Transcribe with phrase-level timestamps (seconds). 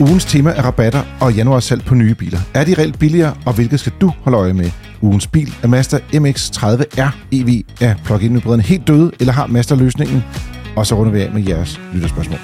[0.00, 2.38] Ugens tema er rabatter og januarsalg på nye biler.
[2.54, 4.70] Er de reelt billigere, og hvilket skal du holde øje med?
[5.02, 7.62] Ugens bil er Mazda MX-30R EV.
[7.80, 10.24] Er plug-in hybriderne helt døde, eller har Mazda løsningen?
[10.76, 12.38] Og så runder vi af med jeres lytterspørgsmål.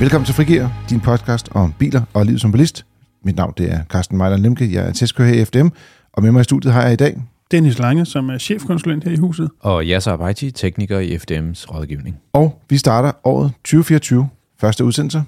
[0.00, 2.86] Velkommen til Frigir, din podcast om biler og livet som bilist.
[3.24, 5.68] Mit navn det er Carsten Mejler Lemke, jeg er testkører her i FDM,
[6.12, 9.12] og med mig i studiet har jeg i dag Dennis Lange, som er chefkonsulent her
[9.12, 9.50] i huset.
[9.60, 12.16] Og Yasser Abaiti, tekniker i FDM's rådgivning.
[12.32, 14.28] Og vi starter året 2024,
[14.60, 15.22] første udsendelse,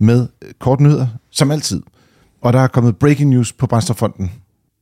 [0.00, 0.28] med
[0.58, 1.82] kort nyheder, som altid.
[2.40, 4.32] Og der er kommet breaking news på Brændstoffonden.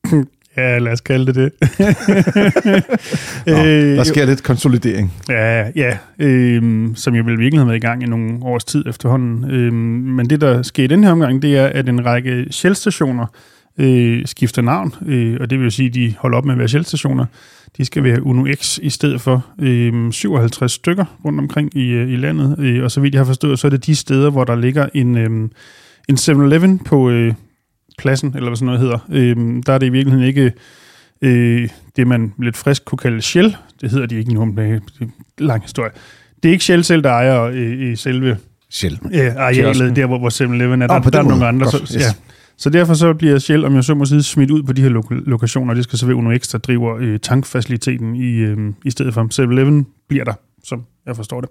[0.57, 1.53] Ja, lad os kalde det det.
[3.47, 3.53] Nå,
[3.97, 5.13] der sker lidt konsolidering.
[5.29, 8.85] Ja, ja øh, som jeg vel virkelig har været i gang i nogle års tid
[8.87, 9.51] efterhånden.
[9.51, 13.23] Øh, men det, der sker i den her omgang, det er, at en række Shell-stationer
[13.23, 13.29] øh,
[14.27, 17.25] skifter navn, øh, og det vil sige, at de holder op med at være Shell-stationer.
[17.77, 22.11] De skal være Uno X i stedet for øh, 57 stykker rundt omkring i, øh,
[22.11, 22.57] i landet.
[22.59, 24.89] Øh, og så vidt jeg har forstået, så er det de steder, hvor der ligger
[24.95, 25.31] en, øh,
[26.09, 27.35] en 7-Eleven på øh,
[27.99, 28.99] pladsen, eller hvad sådan noget hedder.
[29.11, 30.53] Øh, der er det i virkeligheden ikke
[31.23, 33.57] øh, det, man lidt frisk kunne kalde Shell.
[33.81, 35.91] Det hedder de ikke nu, det er en lang historie.
[36.43, 38.37] Det er ikke Shell selv, der ejer øh, i selve
[38.71, 38.99] Shell.
[39.15, 40.87] øh, arealet, der hvor, hvor 7-Eleven er.
[40.87, 41.67] Der, Ah, på der er nogle andre.
[41.71, 42.05] Godt, Så, yes.
[42.05, 42.13] ja
[42.59, 44.89] så derfor så bliver Shell, om jeg så må sige, smidt ud på de her
[44.89, 45.75] lo- lokationer.
[45.75, 49.43] Det skal så være UNOX, der driver øh, tankfaciliteten i, øh, i stedet for.
[49.43, 50.33] 7-Eleven bliver der,
[50.65, 51.51] som jeg forstår det.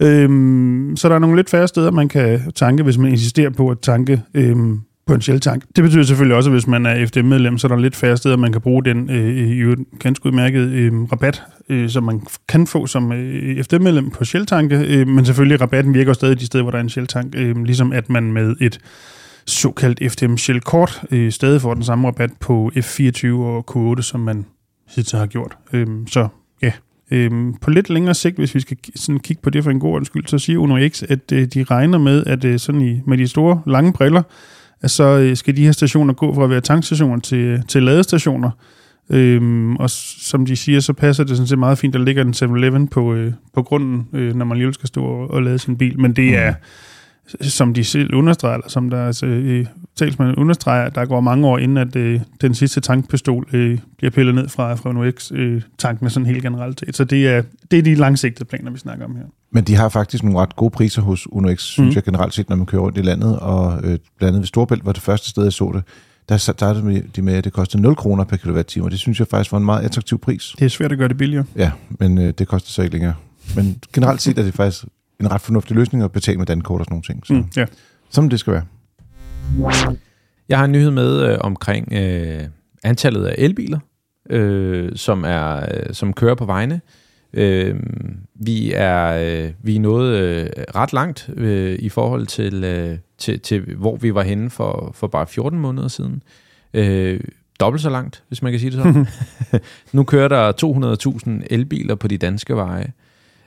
[0.00, 3.68] Øhm, så der er nogle lidt færre steder, man kan tanke, hvis man insisterer på
[3.68, 5.64] at tanke øhm, på en Shell-tank.
[5.76, 8.36] Det betyder selvfølgelig også, at hvis man er FDM-medlem, så er der lidt færre steder,
[8.36, 12.86] man kan bruge den øh, i ganske udmærket øh, rabat, øh, som man kan få
[12.86, 14.76] som øh, FDM-medlem på Shell-tanke.
[14.88, 17.92] Øh, men selvfølgelig, rabatten virker stadig de steder, hvor der er en Shell-tank, øh, ligesom
[17.92, 18.78] at man med et
[19.46, 23.64] såkaldt FDM Shell-kort øh, stadig får den samme rabat på F24 og
[23.98, 24.44] Q8, som man
[24.96, 25.56] hidtil har gjort.
[25.72, 26.28] Øhm, så
[26.62, 26.72] ja,
[27.10, 29.94] Øhm, på lidt længere sigt, hvis vi skal sådan kigge på det for en god
[29.96, 33.18] undskyld, så siger Uno X, at øh, de regner med, at øh, sådan i, med
[33.18, 34.22] de store, lange briller,
[34.82, 37.82] at så øh, skal de her stationer gå fra at være tankstationer til, øh, til
[37.82, 38.50] ladestationer.
[39.10, 42.04] Øhm, og s- som de siger, så passer det sådan set meget fint, at der
[42.04, 45.42] ligger en 7-Eleven på, øh, på grunden, øh, når man lige skal stå og, og
[45.42, 46.00] lade sin bil.
[46.00, 46.56] Men det er, mm
[47.40, 51.58] som de selv understreger, eller som deres øh, talsmand understreger, at der går mange år,
[51.58, 56.26] inden at øh, den sidste tankpistol øh, bliver pillet ned fra, fra Uno X-tankene sådan
[56.26, 56.96] helt generelt set.
[56.96, 59.22] Så det er, det er de langsigtede planer, vi snakker om her.
[59.52, 61.94] Men de har faktisk nogle ret gode priser hos Uno X, synes Mhm.
[61.94, 63.38] jeg generelt set, når man kører rundt i landet.
[63.38, 65.82] Og øh, blandt andet ved Storbælt var det første sted, jeg så det.
[66.28, 69.26] Der startede de med, at det kostede 0 kroner per kilowatt-time, og det synes jeg
[69.28, 70.54] faktisk var en meget attraktiv pris.
[70.58, 71.44] Det er svært at gøre det billigere.
[71.56, 71.70] Ja,
[72.00, 73.14] men øh, det koster så ikke længere.
[73.56, 74.84] Men generelt set er det faktisk
[75.20, 77.26] en ret fornuftig løsning at betale med dankort og sådan nogle ting.
[77.26, 77.66] Så, Mm, ja.
[78.10, 78.64] Som det skal være.
[80.48, 82.40] Jeg har en nyhed med øh, omkring øh,
[82.84, 83.78] antallet af elbiler,
[84.30, 86.80] øh, som, er, øh, som kører på vejene.
[87.32, 87.76] Øh,
[88.34, 89.04] vi, er,
[89.44, 93.96] øh, vi er nået øh, ret langt øh, i forhold til, øh, til, til, hvor
[93.96, 96.22] vi var henne for, for bare 14 måneder siden.
[96.74, 97.20] Øh,
[97.60, 99.06] dobbelt så langt, hvis man kan sige det sådan.
[99.92, 100.52] nu kører der
[101.40, 102.92] 200.000 elbiler på de danske veje.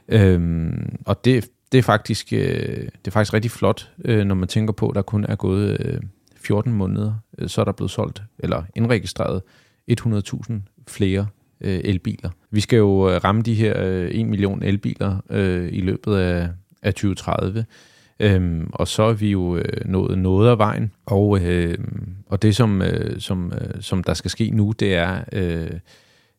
[0.10, 2.40] Øhm, og det, det, er faktisk, øh,
[2.78, 5.78] det er faktisk rigtig flot, øh, når man tænker på, at der kun er gået
[5.80, 6.00] øh,
[6.36, 9.42] 14 måneder, øh, så er der blevet solgt, eller indregistreret
[9.92, 10.54] 100.000
[10.88, 11.28] flere
[11.62, 12.30] øh, elbiler.
[12.52, 16.50] Vi skal jo øh, ramme de her øh, 1 million elbiler øh, i løbet af,
[16.82, 17.66] af 2030.
[18.20, 21.78] Øhm, og så er vi jo øh, nået noget af vejen, og, øh,
[22.26, 25.72] og det som, øh, som, øh, som der skal ske nu, det er, øh,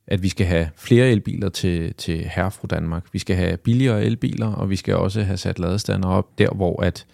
[0.09, 3.07] at vi skal have flere elbiler til, til herfru Danmark.
[3.13, 6.83] Vi skal have billigere elbiler, og vi skal også have sat ladestander op der, hvor
[6.83, 7.07] at,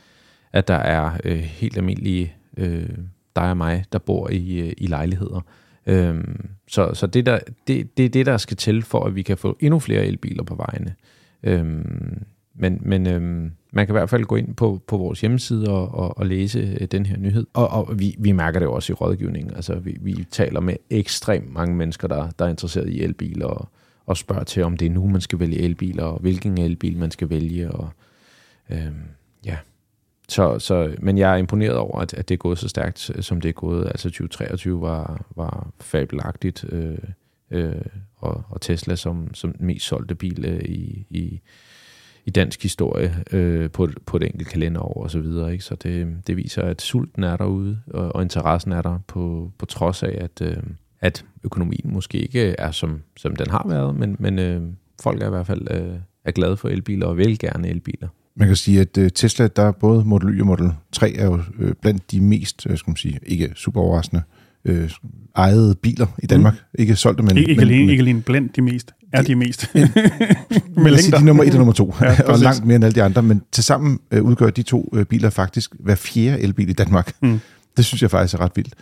[0.52, 2.88] at der er øh, helt almindelige øh,
[3.36, 5.40] dig og mig, der bor i, øh, i lejligheder.
[5.86, 9.22] Øhm, så så det, der, det, det er det, der skal til for, at vi
[9.22, 10.94] kan få endnu flere elbiler på vejene.
[11.42, 12.22] Øhm,
[12.54, 15.94] men men øhm, man kan i hvert fald gå ind på, på vores hjemmeside og,
[15.94, 17.46] og, og læse øh, den her nyhed.
[17.52, 19.54] Og, og vi, vi mærker det jo også i rådgivningen.
[19.54, 23.68] Altså, vi, vi taler med ekstremt mange mennesker, der, der er interesseret i elbiler, og,
[24.06, 27.10] og spørger til, om det er nu, man skal vælge elbiler, og hvilken elbil man
[27.10, 27.70] skal vælge.
[27.70, 27.88] Og,
[28.70, 29.02] øhm,
[29.46, 29.56] ja.
[30.28, 33.40] Så, så, men jeg er imponeret over, at, at det er gået så stærkt, som
[33.40, 33.86] det er gået.
[33.86, 36.98] Altså 2023 var, var fabelagtigt, øh,
[37.50, 37.74] øh,
[38.16, 41.40] og, og Tesla som, som den mest solgte bil øh, i, i,
[42.26, 45.52] i dansk historie øh, på, et- på et enkelt kalenderår og så videre.
[45.52, 45.64] Ikke?
[45.64, 49.66] Så det, det viser, at sulten er derude, og, og interessen er der på, på
[49.66, 50.56] trods af, at, øh,
[51.00, 54.62] at økonomien måske ikke er som, som den har været, men, men øh,
[55.02, 55.94] folk er i hvert fald øh,
[56.24, 58.08] er glade for elbiler og vil gerne elbiler.
[58.36, 61.24] Man kan sige, at øh, Tesla, der er både Model Y og Model 3, er
[61.26, 64.43] jo øh, blandt de mest, øh, skal man sige, ikke super overraskende, øh,
[65.36, 66.52] ejede biler i Danmark.
[66.52, 66.58] Mm.
[66.78, 67.36] Ikke solgte, men...
[67.36, 68.94] Ikke, ikke, men, alene, men, ikke alene blandt de mest.
[69.12, 69.70] Er de mest.
[69.74, 69.84] Lad
[70.94, 72.94] os sige, de er nummer et og nummer to, Ja, og langt mere end alle
[72.94, 76.72] de andre, men tilsammen øh, udgør de to øh, biler faktisk hver fjerde elbil i
[76.72, 77.12] Danmark.
[77.22, 77.40] Mm.
[77.76, 78.74] Det synes jeg faktisk er ret vildt.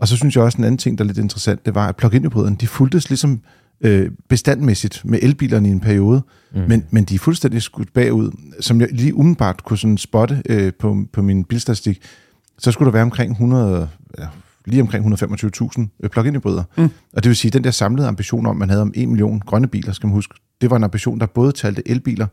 [0.00, 1.96] Og så synes jeg også, en anden ting, der er lidt interessant, det var, at
[1.96, 3.40] plug-in hybriderne, de fuldtes ligesom
[3.80, 6.22] øh, bestandmæssigt med elbilerne i en periode,
[6.54, 6.60] mm.
[6.68, 8.30] men, men de er fuldstændig skudt bagud.
[8.60, 12.02] Som jeg lige umiddelbart kunne sådan spotte øh, på, på min bilstatistik,
[12.58, 13.88] så skulle der være omkring 100,
[14.18, 14.26] ja,
[14.68, 16.62] lige omkring 125.000 øh, plug-in hybrider.
[16.76, 16.90] Mm.
[17.12, 19.40] Og det vil sige, at den der samlede ambition om, man havde om 1 million
[19.46, 22.26] grønne biler, skal man huske, det var en ambition, der både talte elbiler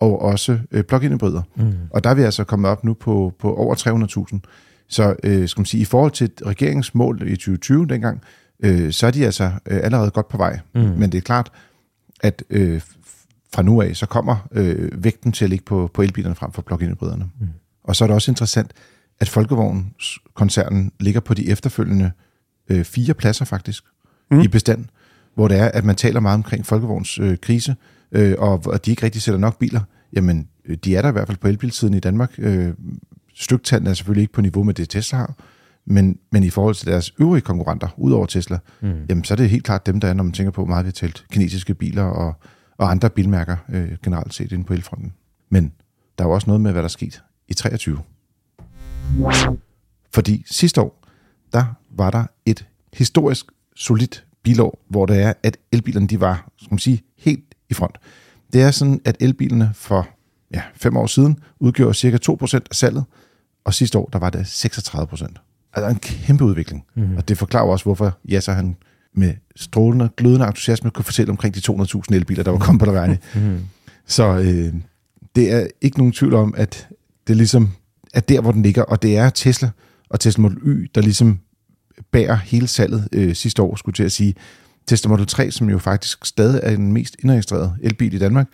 [0.00, 1.42] og også øh, plug-in hybrider.
[1.56, 1.72] Mm.
[1.90, 3.74] Og der er vi altså kommet op nu på, på over
[4.34, 4.38] 300.000.
[4.88, 8.22] Så øh, skal man sige, i forhold til regeringens mål i 2020 dengang,
[8.64, 10.58] øh, så er de altså øh, allerede godt på vej.
[10.74, 10.80] Mm.
[10.80, 11.52] Men det er klart,
[12.20, 12.80] at øh,
[13.54, 16.62] fra nu af, så kommer øh, vægten til at ligge på, på elbilerne frem for
[16.62, 17.24] plug-in hybriderne.
[17.40, 17.48] Mm.
[17.84, 18.72] Og så er det også interessant,
[19.22, 22.10] at Folkevognskoncernen ligger på de efterfølgende
[22.68, 23.84] øh, fire pladser faktisk
[24.30, 24.40] mm.
[24.40, 24.84] i bestand,
[25.34, 27.76] hvor det er, at man taler meget omkring Folkevogns øh, krise,
[28.12, 29.80] øh, og at de ikke rigtig sætter nok biler.
[30.12, 32.34] Jamen, øh, de er der i hvert fald på elbilsiden i Danmark.
[32.38, 32.74] Øh,
[33.34, 35.34] styktallen er selvfølgelig ikke på niveau med det, Tesla har,
[35.86, 38.92] men, men i forhold til deres øvrige konkurrenter, udover Tesla, mm.
[39.08, 40.88] jamen, så er det helt klart dem, der er, når man tænker på meget, vi
[40.88, 42.34] har talt kinesiske biler og,
[42.78, 45.12] og andre bilmærker øh, generelt set inde på elfronten.
[45.50, 45.72] Men
[46.18, 47.98] der er jo også noget med, hvad der er sket i 23.
[50.14, 51.04] Fordi sidste år,
[51.52, 56.72] der var der et historisk solidt bilår, hvor det er, at elbilerne de var, skal
[56.72, 57.98] man sige, helt i front.
[58.52, 60.08] Det er sådan, at elbilerne for
[60.54, 63.04] ja, fem år siden udgjorde cirka 2% af salget,
[63.64, 65.12] og sidste år, der var det 36%.
[65.74, 66.84] Altså en kæmpe udvikling.
[66.94, 67.16] Mm-hmm.
[67.16, 68.76] Og det forklarer også, hvorfor Yasser han
[69.14, 73.06] med strålende, glødende entusiasme kunne fortælle omkring de 200.000 elbiler, der var kommet på der.
[73.34, 73.60] Mm-hmm.
[74.06, 74.74] Så øh,
[75.36, 76.88] det er ikke nogen tvivl om, at
[77.26, 77.70] det ligesom
[78.12, 79.70] er der, hvor den ligger, og det er Tesla
[80.10, 81.38] og Tesla Model Y, der ligesom
[82.12, 84.34] bærer hele salget øh, sidste år, skulle jeg til at sige.
[84.86, 88.46] Tesla Model 3, som jo faktisk stadig er den mest indregistrerede elbil i Danmark,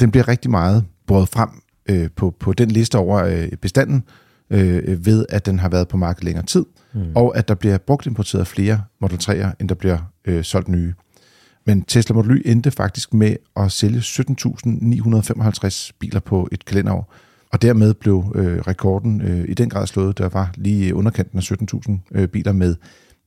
[0.00, 1.48] den bliver rigtig meget båret frem
[1.88, 4.04] øh, på, på den liste over øh, bestanden,
[4.50, 6.64] øh, ved at den har været på markedet længere tid,
[6.94, 7.12] mm.
[7.14, 10.94] og at der bliver brugt importeret flere Model 3'er, end der bliver øh, solgt nye.
[11.66, 17.14] Men Tesla Model Y endte faktisk med at sælge 17.955 biler på et kalenderår,
[17.52, 20.18] og dermed blev øh, rekorden øh, i den grad slået.
[20.18, 22.74] Der var lige i underkanten af 17.000 øh, biler med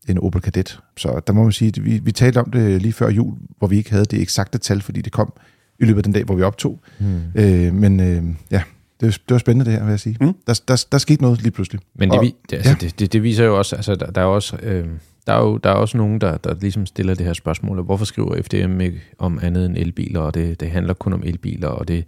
[0.09, 0.79] en Opel Kadett.
[0.97, 3.68] Så der må man sige, at vi, vi talte om det lige før jul, hvor
[3.68, 5.33] vi ikke havde det eksakte tal, fordi det kom
[5.79, 6.79] i løbet af den dag, hvor vi optog.
[7.00, 7.19] Mm.
[7.35, 8.62] Øh, men øh, ja,
[9.00, 10.18] det, var- det var spændende det her, vil jeg sige.
[10.21, 10.33] Mm.
[10.47, 11.81] Der, der, der skete noget lige pludselig.
[11.95, 12.75] Men det, Og- det, altså, ja.
[12.81, 14.85] det, det, det viser jo også, altså der, der er også, øh,
[15.27, 18.06] der er jo der er også nogen, der, der ligesom stiller det her spørgsmål, hvorfor
[18.06, 21.88] skriver FDM ikke om andet end elbiler, og det, det handler kun om elbiler, og
[21.88, 22.06] det,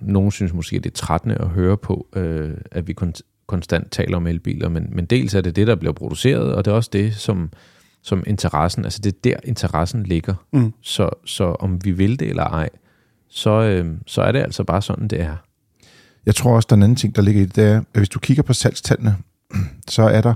[0.00, 4.16] nogen synes måske, det er trættende at høre på, øh, at vi kon- konstant taler
[4.16, 6.90] om elbiler, men, men dels er det det, der bliver produceret, og det er også
[6.92, 7.50] det, som,
[8.02, 10.34] som interessen, altså det er der, interessen ligger.
[10.52, 10.72] Mm.
[10.82, 12.68] Så, så om vi vil det eller ej,
[13.28, 15.36] så, øh, så er det altså bare sådan, det er.
[16.26, 17.84] Jeg tror også, der er en anden ting, der ligger i det, det er, at
[17.92, 19.16] hvis du kigger på salgstallene,
[19.88, 20.34] så er der,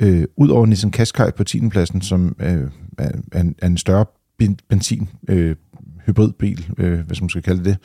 [0.00, 1.68] øh, ud over Nissan Qashqai på 10.
[1.68, 4.04] pladsen, som øh, er, en, er en større
[4.42, 5.56] ben- benzin øh,
[6.06, 7.78] hybridbil, øh, hvis man skal kalde det det,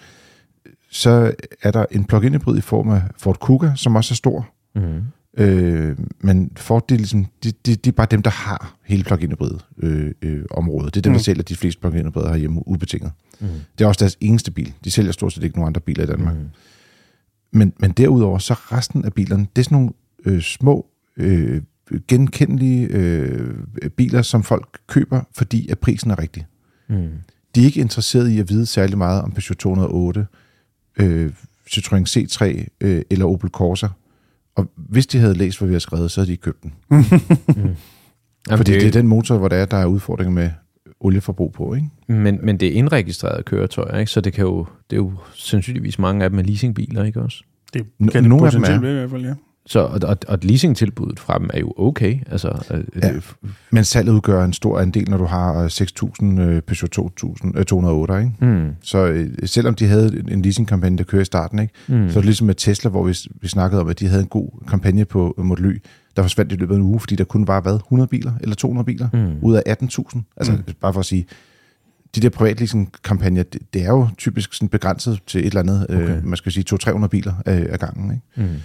[0.90, 4.50] så er der en plug-in hybrid i form af Ford Kuga, som også er stor.
[4.76, 5.02] Mm.
[5.38, 9.04] Øh, men Ford, det er, ligesom, de, de, de er bare dem, der har hele
[9.04, 10.94] plug-in hybrid øh, øh, området.
[10.94, 11.24] Det er dem, der Mm.
[11.24, 13.12] sælger de fleste plug-in hybrider herhjemme ubetinget.
[13.40, 13.48] Mm.
[13.78, 14.74] Det er også deres eneste bil.
[14.84, 16.36] De sælger stort set ikke nogen andre biler i Danmark.
[16.36, 16.44] Mm.
[17.54, 19.90] Men, men derudover, så resten af bilerne, det er sådan nogle
[20.26, 20.86] øh, små,
[21.18, 21.62] øh,
[22.08, 23.56] genkendelige øh,
[23.98, 26.46] biler, som folk køber, fordi at prisen er rigtig.
[26.90, 27.08] Mm.
[27.56, 30.26] De er ikke interesseret i at vide særlig meget om Peugeot 208,
[31.00, 31.32] øh,
[31.72, 33.88] Citroën C3 øh, eller Opel Corsa.
[34.56, 36.74] Og hvis de havde læst, hvad vi har skrevet, så havde de ikke købt den.
[38.50, 40.50] Jamen, Fordi det, det er den motor, hvor der er, der er udfordringer med
[41.00, 41.88] olieforbrug på, ikke?
[42.08, 44.12] Men, men det er indregistrerede køretøjer, ikke?
[44.12, 47.44] så det, kan jo, det er jo sandsynligvis mange af dem er leasingbiler, ikke også?
[47.74, 48.76] Det N- kan det nogle af dem er.
[48.90, 49.34] i hvert fald, ja.
[49.70, 52.20] Så, og, og, og leasingtilbuddet fra dem er jo okay.
[52.32, 53.14] Altså, øh, Ja.
[53.14, 53.34] det,
[53.72, 57.66] Men salget udgør en stor andel, når du har øh, 6.000 øh, Peugeot 2000, øh,
[57.66, 58.46] 208, ikke?
[58.46, 61.74] mm, Så øh, selvom de havde en leasingkampagne, der kører i starten, ikke?
[61.88, 64.22] mm, så er det ligesom med Tesla, hvor vi, vi snakkede om, at de havde
[64.22, 65.82] en god kampagne på øh, Model Y,
[66.16, 68.56] der forsvandt i løbet af en uge, fordi der kun var, hvad, 100 biler eller
[68.56, 70.22] 200 biler mm, ud af 18.000.
[70.38, 70.74] Altså Mm.
[70.82, 71.26] bare for at sige,
[72.16, 75.86] de der privatleasing-kampagner, det, det er jo typisk sådan begrænset til et eller andet.
[75.90, 76.18] Okay.
[76.18, 78.12] øh, man skal sige 200-300 biler øh, ad gangen.
[78.12, 78.50] Ikke?
[78.52, 78.56] mm,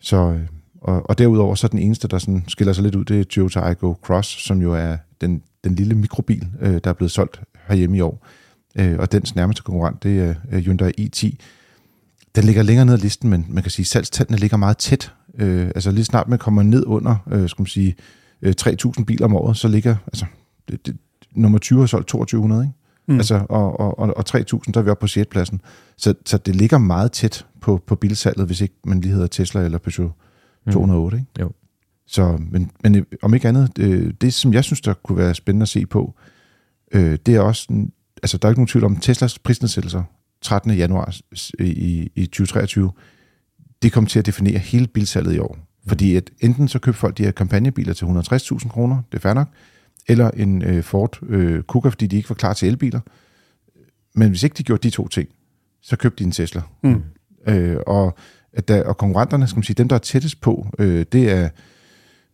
[0.00, 0.40] så, øh,
[0.80, 3.24] og, og derudover så er den eneste, der sådan skiller sig lidt ud, det er
[3.24, 7.40] Toyota Aygo Cross, som jo er den, den lille mikrobil, øh, der er blevet solgt
[7.68, 8.26] herhjemme i år.
[8.78, 11.36] Øh, og dens nærmeste konkurrent, det er øh, Hyundai i10.
[12.34, 15.12] Den ligger længere ned ad listen, men man kan sige, at salgstallene ligger meget tæt.
[15.38, 17.94] Øh, altså lige snart man kommer ned under, øh, skal man sige,
[18.42, 20.24] øh, 3.000 biler om året, så ligger, altså,
[20.68, 20.96] det, det,
[21.34, 22.74] nummer 20 har solgt 2200, ikke?
[23.10, 23.16] Mm.
[23.16, 24.42] Altså, og, og, og, og 3.000,
[24.74, 25.28] der er vi oppe på 6.
[25.30, 25.60] pladsen.
[25.96, 29.64] Så, så det ligger meget tæt på, på bilsalget, hvis ikke man lige hedder Tesla
[29.64, 30.12] eller Peugeot
[30.72, 31.28] 208, ikke?
[31.40, 31.50] Jo.
[32.06, 35.34] Så, men, men øh, om ikke andet, øh, det som jeg synes, der kunne være
[35.34, 36.14] spændende at se på,
[36.92, 37.86] øh, det er også,
[38.22, 40.02] altså der er ikke nogen tvivl om, Teslas prisnedsættelser
[40.42, 40.70] 13.
[40.70, 41.16] januar
[41.58, 42.92] i, i 2023,
[43.82, 45.58] det kommer til at definere hele bilsalget i år.
[45.86, 49.34] Fordi at enten så køber folk de her kampagnebiler til 160.000 kroner, det er fair
[49.34, 49.48] nok,
[50.10, 53.00] eller en øh, Ford øh, Kuga, fordi de ikke var klar til elbiler.
[54.14, 55.28] Men hvis ikke de gjorde de to ting,
[55.82, 56.62] så købte de en Tesla.
[56.82, 57.02] Mm.
[57.46, 58.14] Øh, og,
[58.52, 61.48] at der, og konkurrenterne, skal man sige, dem der er tættest på, øh, det er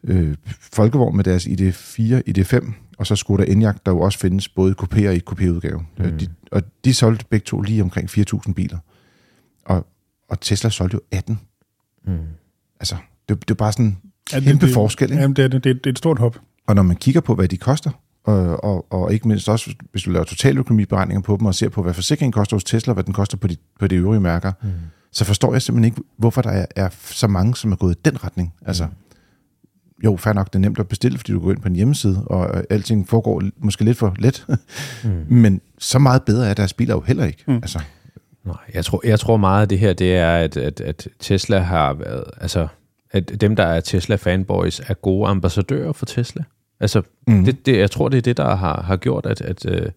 [0.04, 4.70] øh, Folkevogn med deres ID4, ID5, og så Skoda Enyaq, der jo også findes både
[4.72, 5.78] i kopé og i kopéudgave.
[5.98, 6.18] Mm.
[6.18, 8.78] De, og de solgte begge to lige omkring 4.000 biler.
[9.64, 9.86] Og,
[10.28, 11.40] og Tesla solgte jo 18.
[12.06, 12.18] Mm.
[12.80, 12.96] Altså,
[13.28, 13.98] det, det er bare sådan en
[14.32, 15.10] Ja, det- kæmpe det- forskel.
[15.10, 15.20] Ikke?
[15.22, 16.38] Jamen, det, det, det er et stort hop.
[16.66, 17.90] Og når man kigger på, hvad de koster,
[18.24, 21.82] og, og, og ikke mindst også, hvis du laver totaløkonomiberegninger på dem, og ser på,
[21.82, 24.68] hvad forsikringen koster hos Tesla, hvad den koster på de, på de øvrige mærker, mm.
[25.12, 28.00] så forstår jeg simpelthen ikke, hvorfor der er, er så mange, som er gået i
[28.04, 28.54] den retning.
[28.66, 28.86] Altså,
[30.04, 32.24] jo, fair nok, det er nemt at bestille, fordi du går ind på en hjemmeside,
[32.26, 34.46] og alting foregår måske lidt for let.
[35.04, 35.24] mm.
[35.42, 37.44] Men så meget bedre er deres biler jo heller ikke.
[37.46, 37.54] Mm.
[37.54, 37.80] Altså,
[38.46, 41.58] Nej, jeg tror, jeg tror meget af det her, det er, at, at, at Tesla
[41.58, 42.68] har været, altså,
[43.10, 46.42] at dem, der er Tesla-fanboys, er gode ambassadører for Tesla.
[46.80, 47.36] Altså, Mhm.
[47.38, 47.44] mm.
[47.44, 49.88] det, det, jeg tror, det er det, der har, har gjort, at, at, øh,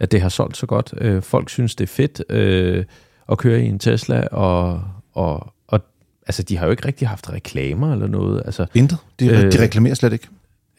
[0.00, 0.94] at det har solgt så godt.
[0.98, 2.84] Øh, Folk synes, det er fedt øh,
[3.30, 4.82] at køre i en Tesla, og,
[5.14, 5.80] og, og
[6.26, 8.42] altså, de har jo ikke rigtig haft reklamer eller noget.
[8.44, 8.98] Altså, intet.
[9.20, 10.28] De, øh, de reklamerer slet ikke.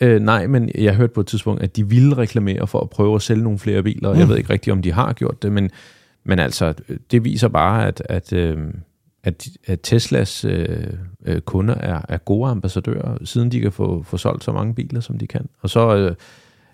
[0.02, 3.16] Øh, nej, men jeg hørte på et tidspunkt, at de ville reklamere for at prøve
[3.16, 4.14] at sælge nogle flere biler.
[4.14, 4.20] Mm.
[4.20, 5.72] Jeg ved ikke rigtigt, om de har gjort det, men,
[6.24, 6.74] men altså,
[7.12, 8.58] det viser bare, at, at, øh,
[9.24, 10.88] at, at Teslas øh,
[11.26, 15.00] øh, kunder er, er gode ambassadører, siden de kan få, få solgt så mange biler,
[15.00, 15.50] som de kan.
[15.62, 16.16] Og så øh,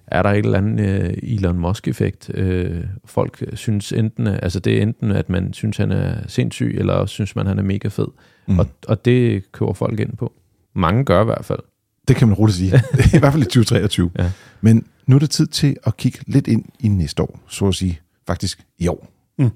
[0.08, 2.32] er der et eller andet øh, Elon Musk-effekt.
[2.34, 6.94] Øh, folk synes enten, altså det er enten, at man synes, han er sindssyg, eller
[6.94, 8.08] også synes man, han er mega fed.
[8.48, 8.60] Mm.
[8.60, 10.34] Og, og det køber folk ind på.
[10.74, 11.60] Mange gør i hvert fald.
[12.08, 12.74] Det kan man roligt sige.
[13.16, 14.12] I hvert fald i 2023.
[14.20, 14.32] Ja.
[14.62, 17.76] Men nu er det tid til at kigge lidt ind i næste år, så at
[17.76, 19.12] sige faktisk i år.
[19.38, 19.52] Mm.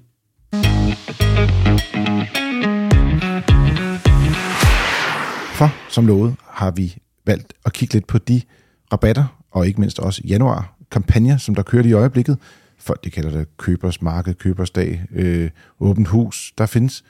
[5.94, 6.96] Som lovet har vi
[7.26, 8.40] valgt at kigge lidt på de
[8.92, 12.38] rabatter, og ikke mindst også januar kampagner, som der kører i øjeblikket.
[12.78, 16.52] Folk de kalder det købers marked, købers dag, øh, åbent hus.
[16.58, 17.04] Der findes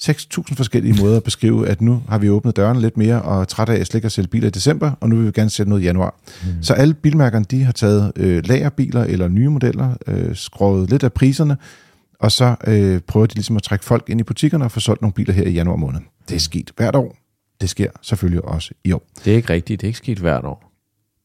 [0.00, 3.68] 6.000 forskellige måder at beskrive, at nu har vi åbnet dørene lidt mere, og træt
[3.68, 5.82] af at slikke og sælge biler i december, og nu vil vi gerne sætte noget
[5.82, 6.14] i januar.
[6.42, 6.62] Mm.
[6.62, 11.12] Så alle bilmærkerne, de har taget øh, lagerbiler eller nye modeller, øh, skåret lidt af
[11.12, 11.56] priserne,
[12.18, 15.02] og så øh, prøver de ligesom at trække folk ind i butikkerne og få solgt
[15.02, 16.00] nogle biler her i januar måned.
[16.28, 17.19] Det er sket hvert år.
[17.60, 19.06] Det sker selvfølgelig også i år.
[19.24, 19.80] Det er ikke rigtigt.
[19.80, 20.72] Det er ikke sket hvert år.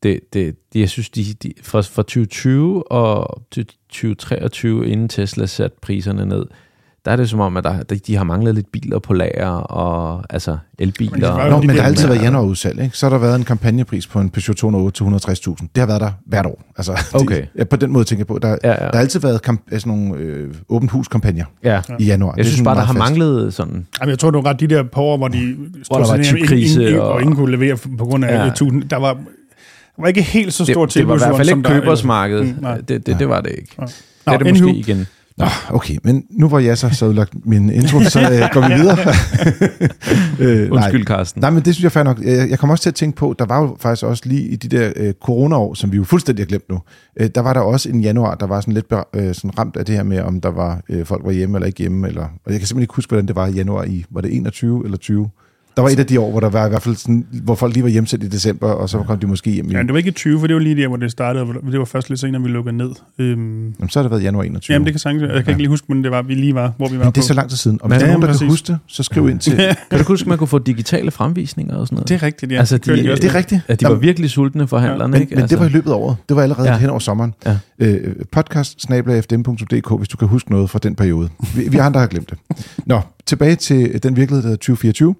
[0.03, 5.45] Det, det, det, jeg synes, de, de, fra, fra 2020 og til 2023, inden Tesla
[5.45, 6.45] satte priserne ned,
[7.05, 9.47] der er det som om, at der, de, de har manglet lidt biler på lager,
[9.49, 11.11] og altså elbiler.
[11.11, 12.97] Men det Nå, men der har det- altid været januarudsalg, ikke?
[12.97, 15.67] Så har der været en kampagnepris på en Peugeot 208 til 160.000.
[15.75, 16.61] Det har været der hvert år.
[16.77, 17.35] Altså, Okay.
[17.37, 18.39] det, ja, på den måde tænker jeg på.
[18.41, 18.75] Der, Ja, ja.
[18.75, 21.81] der har altid været kamp- sådan nogle øh, åbent hus-kampagner ja.
[21.99, 22.31] i januar.
[22.31, 22.99] Det Jeg er synes bare, der har fast.
[22.99, 23.87] manglet sådan...
[24.01, 25.55] Jamen, jeg tror, det var ret de der par år, hvor de
[25.87, 28.43] Hvor der var ingen, ingen, og- og ingen kunne levere på grund af Ja.
[28.45, 28.51] ja.
[28.55, 28.83] tusind.
[28.83, 31.61] Der var, der var ikke helt så Det, stor det var i hvert fald ikke
[31.63, 32.41] købersmarked.
[32.41, 32.77] Mm, nej.
[32.77, 33.75] det, det, det var det ikke.
[33.77, 35.07] Nå, Det er det måske igen.
[35.37, 38.73] Nå, okay, men nu hvor jeg så så udlagt min intro, så øh, går vi
[38.73, 38.97] videre.
[40.65, 41.17] øh, Undskyld, Nej.
[41.17, 41.41] Carsten.
[41.41, 42.21] nej, men det synes jeg fair nok.
[42.21, 44.77] Jeg, kommer også til at tænke på, der var jo faktisk også lige i de
[44.77, 46.79] der øh, coronaår, som vi jo fuldstændig har glemt nu,
[47.19, 49.85] øh, der var der også en januar, der var sådan lidt øh, sådan ramt af
[49.85, 52.07] det her med, om der var øh, folk var hjemme eller ikke hjemme.
[52.07, 54.35] Eller, og jeg kan simpelthen ikke huske, hvordan det var i januar i, var det
[54.35, 55.29] 21 eller 20?
[55.75, 57.73] Der var et af de år, hvor der var i hvert fald sådan, hvor folk
[57.73, 59.69] lige var hjemsendt i december, og så kom de måske hjem.
[59.71, 61.43] Ja, det var ikke i 20, for det var lige der, hvor det startede.
[61.45, 62.89] og Det var først lidt senere, vi lukkede ned.
[63.19, 64.73] Øhm, Jamen, så har det været januar 21.
[64.73, 65.21] jamen, det kan sagtens.
[65.23, 67.11] Jeg kan ikke lige huske, men det var, vi lige var, hvor vi var Men
[67.11, 67.27] det er på.
[67.27, 67.79] så lang tid siden.
[67.81, 69.53] Og Men- hvis der er nogen, der Ja, kan huske det, så skriv ind til...
[69.89, 72.09] Kan du huske, man kunne få digitale fremvisninger og sådan noget?
[72.09, 72.59] Det er rigtigt, ja.
[72.59, 73.61] Altså, de- også Det er rigtigt.
[73.67, 75.35] At de var virkelig sultne forhandlerne, Men, ikke?
[75.35, 76.17] men det var i løbet af året.
[76.29, 76.73] Det var allerede ja.
[76.73, 76.79] Ja.
[76.79, 77.33] hen over sommeren.
[77.45, 77.57] Ja.
[77.79, 78.89] Øh, podcast
[79.97, 81.29] hvis du kan huske noget fra den periode.
[81.55, 82.37] Vi, vi andre har glemt det.
[82.85, 85.15] Nå, tilbage til den virkelighed, der hedder 2024.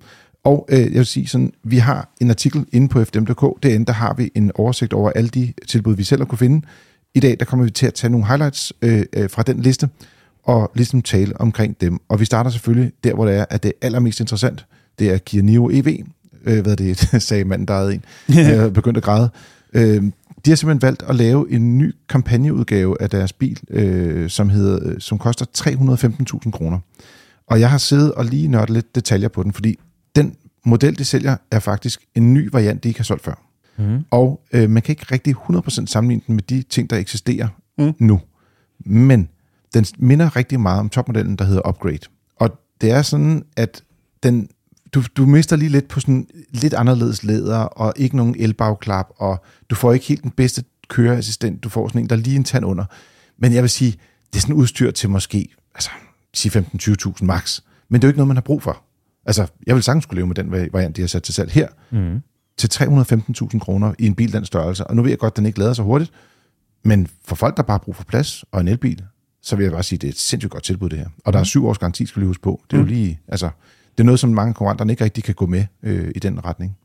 [0.45, 3.63] Og øh, jeg vil sige sådan, vi har en artikel inde på fdm.dk.
[3.63, 6.67] Derinde der har vi en oversigt over alle de tilbud, vi selv har kunne finde.
[7.13, 9.89] I dag der kommer vi til at tage nogle highlights øh, øh, fra den liste,
[10.43, 11.99] og ligesom tale omkring dem.
[12.09, 14.65] Og vi starter selvfølgelig der, hvor det er, at det er allermest interessant.
[14.99, 15.87] Det er Kia Niro EV,
[16.45, 18.03] øh, hvad er det, sagde manden, der ejede en.
[18.35, 19.29] Jeg begyndte at græde.
[19.73, 20.03] Øh,
[20.45, 24.79] de har simpelthen valgt at lave en ny kampagneudgave af deres bil, øh, som, hedder,
[24.81, 26.79] øh, som koster 315.000 kroner.
[27.47, 29.79] Og jeg har siddet og lige nørdet lidt detaljer på den, fordi
[30.65, 33.41] model, de sælger, er faktisk en ny variant, de ikke har solgt før.
[33.77, 34.05] Mm.
[34.11, 37.93] Og øh, man kan ikke rigtig 100% sammenligne den med de ting, der eksisterer Mm.
[37.99, 38.21] nu.
[38.85, 39.29] Men
[39.73, 41.99] den minder rigtig meget om topmodellen, der hedder Upgrade.
[42.35, 43.83] Og det er sådan, at
[44.23, 44.49] den,
[44.93, 49.43] du, du mister lige lidt på sådan lidt anderledes læder, og ikke nogen elbagklap, og
[49.69, 51.63] du får ikke helt den bedste køreassistent.
[51.63, 52.85] Du får sådan en, der er lige en tand under.
[53.37, 53.91] Men jeg vil sige,
[54.33, 55.89] det er sådan udstyr til måske altså,
[56.33, 57.61] sige 15-20.000 max.
[57.89, 58.83] Men det er jo ikke noget, man har brug for.
[59.25, 61.51] Altså, jeg vil sagtens kunne leve med den vari- variant, de har sat til salg
[61.51, 62.21] her, Mm.
[62.57, 64.87] til 315.000 kroner i en bil den størrelse.
[64.87, 66.11] Og nu ved jeg godt, at den ikke lader så hurtigt,
[66.83, 69.03] men for folk, der bare har brug for plads og en elbil,
[69.41, 71.07] så vil jeg bare sige, at det er et sindssygt godt tilbud, det her.
[71.25, 72.61] Og der er syv års garanti, skal vi huske på.
[72.71, 72.89] Det er jo Mm.
[72.89, 73.49] lige, altså,
[73.97, 76.77] det er noget, som mange konkurrenter ikke rigtig kan gå med øh, i den retning.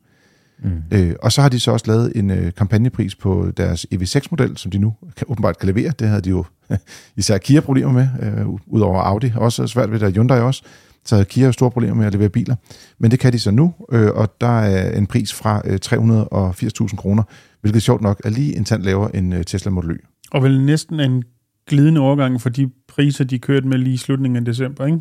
[0.63, 0.71] Mm.
[0.91, 4.71] Øh, og så har de så også lavet en øh, kampagnepris på deres EV6-model, som
[4.71, 5.93] de nu kan, åbenbart kan levere.
[5.99, 6.45] Det havde de jo
[7.15, 9.31] især Kia problemer med, øh, udover Audi.
[9.35, 10.63] Også svært ved og Hyundai også.
[11.05, 12.55] Så Kia jo store problemer med at levere biler.
[12.99, 16.95] Men det kan de så nu, øh, og der er en pris fra øh, 380.000
[16.95, 17.23] kroner,
[17.61, 19.97] hvilket sjovt nok er lige en tand lavere end øh, Tesla Model Y.
[20.31, 21.23] Og vel næsten en
[21.67, 24.99] glidende overgang for de priser, de kørte med lige i slutningen af december, ikke?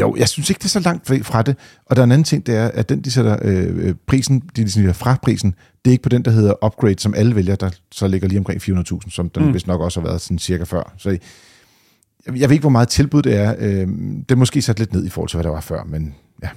[0.00, 1.56] Jo, jeg synes ikke, det er så langt fra det.
[1.86, 4.42] Og der er en anden ting, det er, at den, de sætter øh, øh, prisen,
[4.56, 7.56] de siger fra prisen, det er ikke på den, der hedder upgrade, som alle vælger,
[7.56, 9.54] der så ligger lige omkring 400.000, som den mm.
[9.54, 10.94] vist nok også har været sådan cirka før.
[10.98, 11.18] Så
[12.26, 13.54] jeg, jeg ved ikke, hvor meget tilbud det er.
[13.58, 13.88] Øh,
[14.18, 16.48] det er måske sat lidt ned i forhold til, hvad der var før, men ja.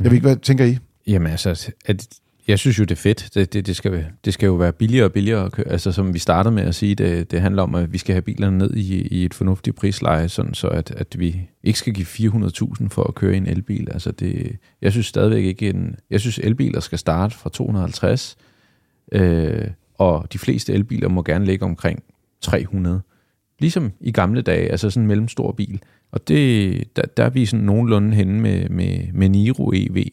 [0.00, 0.78] Jeg ved ikke, hvad tænker I?
[1.06, 2.08] Jamen altså, at,
[2.48, 3.30] jeg synes jo, det er fedt.
[3.34, 5.44] Det, det, det, skal, det skal jo være billigere og billigere.
[5.44, 5.68] at køre.
[5.68, 8.22] Altså som vi startede med at sige, det, det handler om, at vi skal have
[8.22, 12.06] bilerne ned i, i et fornuftigt prisleje, sådan så at, at vi ikke skal give
[12.06, 13.88] 400.000 for at køre i en elbil.
[13.92, 18.36] Altså det, jeg synes stadigvæk ikke, en, jeg synes elbiler skal starte fra 250,
[19.12, 22.02] øh, og de fleste elbiler må gerne ligge omkring
[22.40, 23.00] 300.
[23.62, 25.82] Ligesom i gamle dage, altså sådan en mellemstor bil.
[26.12, 30.04] Og det, der, der er vi sådan nogenlunde henne med, med, med Niro EV.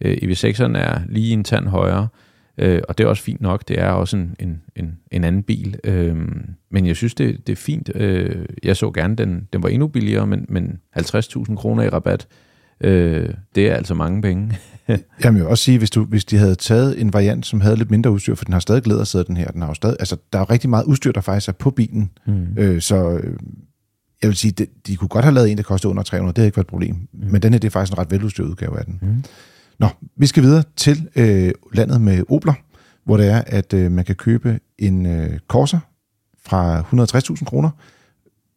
[0.00, 2.08] Øh, EV6'eren er lige en tand højere,
[2.58, 3.68] øh, og det er også fint nok.
[3.68, 5.76] Det er også en, en, en, en anden bil.
[5.84, 6.16] Øh,
[6.70, 7.90] men jeg synes, det, det er fint.
[7.94, 12.26] Øh, jeg så gerne, den, den var endnu billigere, men, men 50.000 kroner i rabat,
[12.80, 14.58] øh, det er altså mange penge.
[15.24, 17.76] Jeg vil jo også sige, hvis, du, hvis de havde taget en variant, som havde
[17.76, 20.16] lidt mindre udstyr, for den har stadig lædersæde, den her, den har jo stadig, altså
[20.32, 22.46] der er jo rigtig meget udstyr, der faktisk er på bilen, Mm.
[22.56, 23.36] øh, så øh,
[24.22, 26.38] jeg vil sige, de, de kunne godt have lavet en, der kostede under 300, det
[26.38, 27.30] havde ikke været et problem, mm.
[27.30, 28.98] men den her, det er faktisk en ret veludstyret udgave af den.
[29.02, 29.24] Mm.
[29.78, 32.54] Nå, vi skal videre til øh, landet med Opler,
[33.04, 35.78] hvor det er, at øh, man kan købe en øh, Corsa
[36.44, 37.70] fra 160.000 kroner,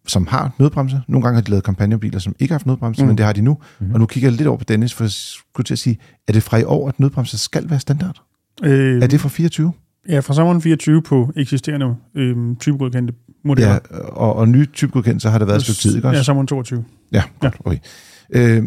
[0.08, 1.02] som har nødbremse.
[1.08, 3.08] Nogle gange har de lavet kampagnebiler, som ikke har haft nødbremse, Mm.
[3.08, 3.58] men det har de nu.
[3.80, 3.88] Mhm.
[3.88, 3.94] Mm.
[3.94, 6.34] Og nu kigger jeg lidt over på Dennis, for jeg skulle til at sige, er
[6.34, 8.22] det fra i år, at nødbremse skal være standard?
[8.64, 9.74] Øh, Er det fra 24?
[10.10, 13.14] Ja, fra sommeren 24 på eksisterende øh, typegodkendte
[13.46, 13.72] modeller.
[13.72, 16.18] Ja, og, og nye typegodkendelser har det været et stykke tid, ikke også?
[16.18, 16.86] Ja, sommeren 22.
[17.12, 17.78] Ja, godt, okay.
[18.30, 18.64] Øh,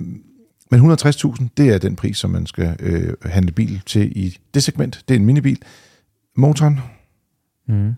[0.71, 4.63] men 160.000, det er den pris, som man skal øh, handle bil til i det
[4.63, 5.05] segment.
[5.09, 5.59] Det er en minibil.
[6.37, 6.81] Motoren,
[7.69, 7.93] Mm.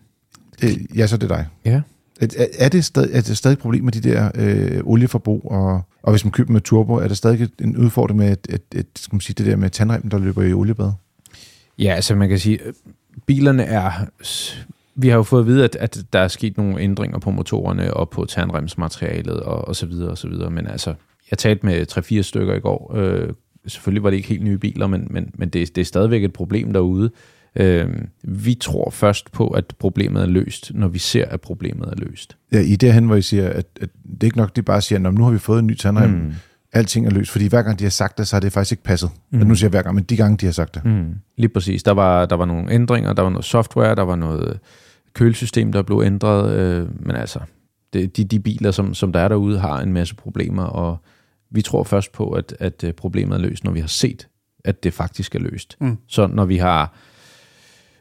[0.60, 1.46] det, ja, så er det dig.
[1.64, 1.80] Ja.
[2.20, 5.82] Er, er, det stadig, er det stadig et problem med de der øh, olieforbrug, og,
[6.02, 8.86] og hvis man køber med turbo, er der stadig en udfordring med at, at, at,
[8.96, 10.92] skal man sige, det der med tandremmen, der løber i oliebad?
[11.78, 12.72] Ja, altså man kan sige, øh,
[13.26, 13.92] bilerne er...
[15.00, 17.94] Vi har jo fået at vide, at, at der er sket nogle ændringer på motorerne
[17.94, 20.50] og på tandremsmaterialet og, og så videre og så videre.
[20.50, 20.94] Men altså,
[21.30, 22.96] jeg talte med 3-4 stykker i går.
[22.96, 23.28] Øh,
[23.66, 26.32] selvfølgelig var det ikke helt nye biler, men, men, men det, det er stadigvæk et
[26.32, 27.04] problem derude.
[27.04, 27.10] Øh,
[28.22, 32.36] vi tror først på, at problemet er løst, når vi ser, at problemet er løst.
[32.52, 34.80] Ja, I det hen, hvor I siger, at, at det er ikke nok, de bare
[34.80, 36.32] siger, at nu har vi fået en ny tandrem, mm.
[36.72, 37.30] alting er løst.
[37.30, 39.10] Fordi hver gang de har sagt det, så har det faktisk ikke passet.
[39.30, 39.38] Mm.
[39.38, 40.84] Nu siger jeg hver gang, men de gange, de har sagt det.
[40.84, 41.82] Mm, lige præcis.
[41.82, 44.58] Der var, der var nogle ændringer, der var noget software, der var noget
[45.12, 46.52] kølesystem, der blev ændret.
[46.58, 47.38] Øh, men altså,
[47.92, 50.96] det, de, de biler, som, som der er derude, har en masse problemer, og
[51.50, 54.28] vi tror først på, at, at øh, problemet er løst, når vi har set,
[54.64, 55.76] at det faktisk er løst.
[55.80, 55.96] Mm.
[56.06, 56.94] Så når vi har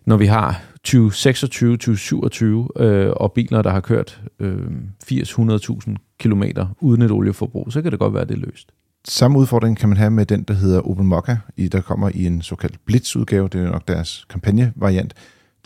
[0.07, 4.67] når vi har 2026, 2027 øh, og biler, der har kørt øh,
[5.11, 6.43] 80-100.000 km
[6.81, 8.71] uden et olieforbrug, så kan det godt være, at det er løst.
[9.07, 12.25] Samme udfordring kan man have med den, der hedder Opel Mokka, i, der kommer i
[12.25, 15.13] en såkaldt blitzudgave, Det er nok deres kampagnevariant.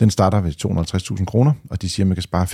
[0.00, 0.52] Den starter ved
[1.18, 2.46] 250.000 kroner, og de siger, at man kan spare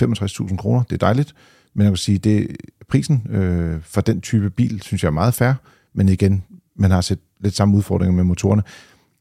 [0.49, 0.83] 65.000 kroner.
[0.83, 1.35] Det er dejligt.
[1.73, 2.47] Men jeg kan sige, det
[2.89, 5.53] prisen øh, for den type bil, synes jeg er meget fair.
[5.93, 6.43] Men igen,
[6.75, 8.63] man har set lidt samme udfordringer med motorerne.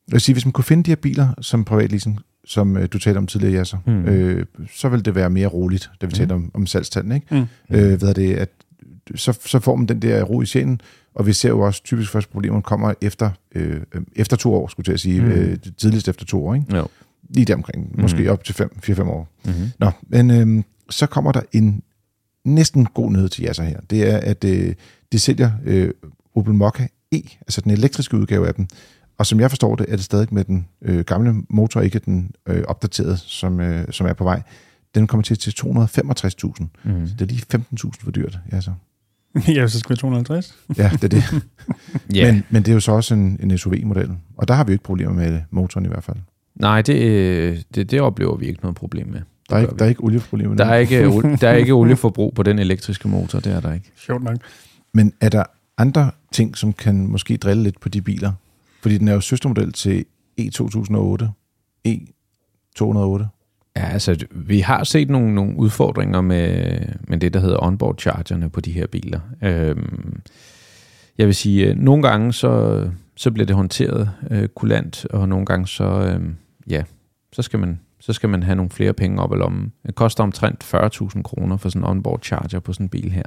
[0.08, 2.98] Jeg vil sige, hvis man kunne finde de her biler som privatleasing, som øh, du
[2.98, 3.92] talte om tidligere, Jasser, Mm.
[3.92, 4.04] mm.
[4.04, 6.14] øh, så vil det være mere roligt, da vi Mm.
[6.14, 7.14] talte om, om salgstallene.
[7.14, 7.26] Ikke?
[7.70, 7.76] Mm.
[7.76, 8.48] Øh, hvad er det, at
[9.14, 10.80] så, så får man den der ro i sjælen,
[11.14, 13.80] og vi ser jo også typisk først, at problemerne kommer efter, øh,
[14.16, 15.26] efter to år, skulle jeg til at sige, Mm.
[15.26, 15.32] mm.
[15.32, 16.76] øh, tidligst efter to år, ikke?
[16.76, 16.86] Jo.
[17.30, 18.00] lige der omkring, Mm.
[18.02, 19.28] måske op til 4-5 år.
[19.44, 19.70] Mm-hmm.
[19.78, 21.82] Nå, men øh, så kommer der en
[22.44, 23.80] næsten god nyhed til jer her.
[23.90, 24.74] Det er, at øh,
[25.12, 25.90] de sælger øh,
[26.34, 28.66] Opel Mokka E, altså den elektriske udgave af dem,
[29.18, 32.30] Og som jeg forstår det, er det stadig med den øh, gamle motor, ikke den
[32.46, 34.42] øh, opdaterede, som, øh, som er på vej.
[34.94, 35.64] Den kommer til til 265.000.
[35.66, 37.06] Mm.
[37.06, 38.38] Så det er lige 15.000 for dyrt.
[38.52, 38.72] Ja, så.
[39.56, 40.54] ja, så skal vi 250.
[40.78, 41.24] ja, det er det.
[42.14, 42.32] Ja.
[42.32, 44.10] Men, men det er jo så også en, en SUV-model.
[44.36, 46.16] Og der har vi jo ikke problemer med motoren i hvert fald.
[46.54, 49.20] Nej, det, det, det oplever vi ikke noget problem med.
[49.50, 49.78] Der er, ikke, vi.
[49.78, 50.56] der er ikke olieproblemer.
[50.56, 50.98] Der er ikke,
[51.40, 53.92] der er ikke olieforbrug på den elektriske motor, det er der ikke.
[53.96, 54.36] Sjovt nok.
[54.94, 55.44] Men er der
[55.78, 58.32] andre ting, som kan måske drille lidt på de biler?
[58.82, 60.04] Fordi den er jo søstermodel til
[60.40, 61.24] E2008,
[61.88, 63.24] E208.
[63.76, 68.50] Ja, altså, vi har set nogle, nogle udfordringer med, med det, der hedder onboard chargerne
[68.50, 69.20] på de her biler.
[69.42, 70.20] Øhm,
[71.18, 72.84] jeg vil sige, at nogle gange så,
[73.16, 76.20] så bliver det håndteret øh, kulant, og nogle gange så, øh,
[76.70, 76.82] ja,
[77.32, 79.72] så skal, man, så skal man have nogle flere penge op i lommen.
[79.86, 83.22] Det koster omtrent 40.000 kroner for sådan en onboard charger på sådan en bil her.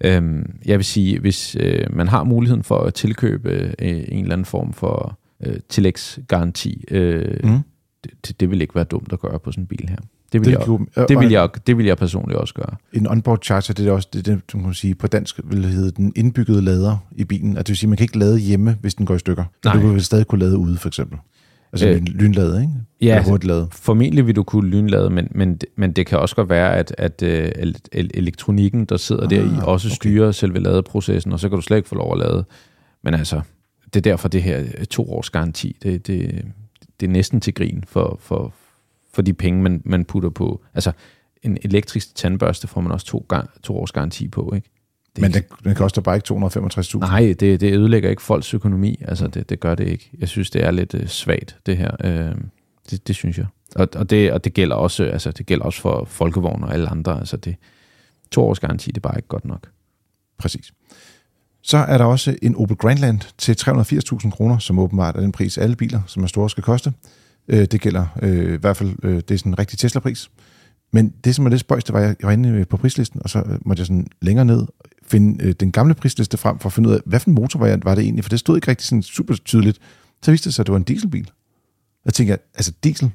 [0.00, 4.32] Øhm, jeg vil sige, hvis øh, man har muligheden for at tilkøbe øh, en eller
[4.32, 7.58] anden form for øh, tillægsgaranti, øh, Mm.
[8.26, 9.96] det, det vil ikke være dumt at gøre på sådan en bil her.
[10.32, 12.76] Det vil, Det, jeg, kunne- det, vil, jeg, det vil jeg personligt også gøre.
[12.92, 15.90] En onboard charger, det er også det, det man kan sige, på dansk vil hedde
[15.90, 17.56] den indbyggede lader i bilen.
[17.56, 19.44] At det vil sige, man kan ikke lade hjemme, hvis den går i stykker.
[19.64, 19.74] Nej.
[19.74, 21.18] du vil stadig kunne lade ude, for eksempel.
[21.74, 22.72] Altså Øh, øh, lynlade, ikke?
[23.00, 23.68] Ja, Eller hurtigt lade.
[23.72, 27.22] formentlig vil du kunne lynlade, men, men, men det kan også godt være, at, at
[27.22, 29.94] øh, el- el- elektronikken, der sidder ah, der i, Ah, også okay.
[29.94, 32.44] styrer selve ladeprocessen, og så kan du slet ikke få lov at lade.
[33.04, 33.40] Men altså,
[33.84, 36.44] det er derfor det her øh, to års garanti, det, det,
[37.00, 38.52] det er næsten til grin for, for,
[39.14, 40.60] for de penge, man, man putter på.
[40.74, 40.92] Altså,
[41.42, 44.68] en elektrisk tandbørste får man også to, gang, to års garanti på, ikke?
[45.16, 46.98] Det Men den, den koster bare ikke 265.000.
[46.98, 49.02] Nej, det, det ødelægger ikke folks økonomi.
[49.08, 50.10] Altså, det, det gør det ikke.
[50.18, 51.90] Jeg synes, det er lidt øh, svagt, det her.
[52.04, 52.34] Øh,
[52.90, 53.46] det, det synes jeg.
[53.76, 56.88] Og, og, det, og det gælder også, altså, det gælder også for folkevogn og alle
[56.88, 57.18] andre.
[57.18, 57.56] Altså, det,
[58.30, 59.68] to års garanti, det er bare ikke godt nok.
[60.38, 60.72] Præcis.
[61.62, 65.58] Så er der også en Opel Grandland til 380.000 kroner, som åbenbart er den pris,
[65.58, 66.92] alle biler, som er store, skal koste.
[67.48, 70.30] Øh, det gælder øh, i hvert fald, øh, det er sådan en rigtig Tesla-pris.
[70.94, 73.38] Men det, som er det var, at jeg, jeg var inde på prislisten, og så
[73.38, 74.66] øh, måtte jeg sådan længere ned
[75.06, 77.58] finde øh, den gamle prisliste frem for at finde ud af, hvad for en motor
[77.58, 79.78] var, var det egentlig, for det stod ikke rigtig sådan super tydeligt.
[80.22, 81.30] Så viste det sig, at det var en dieselbil.
[82.04, 83.10] Jeg tænker, altså diesel,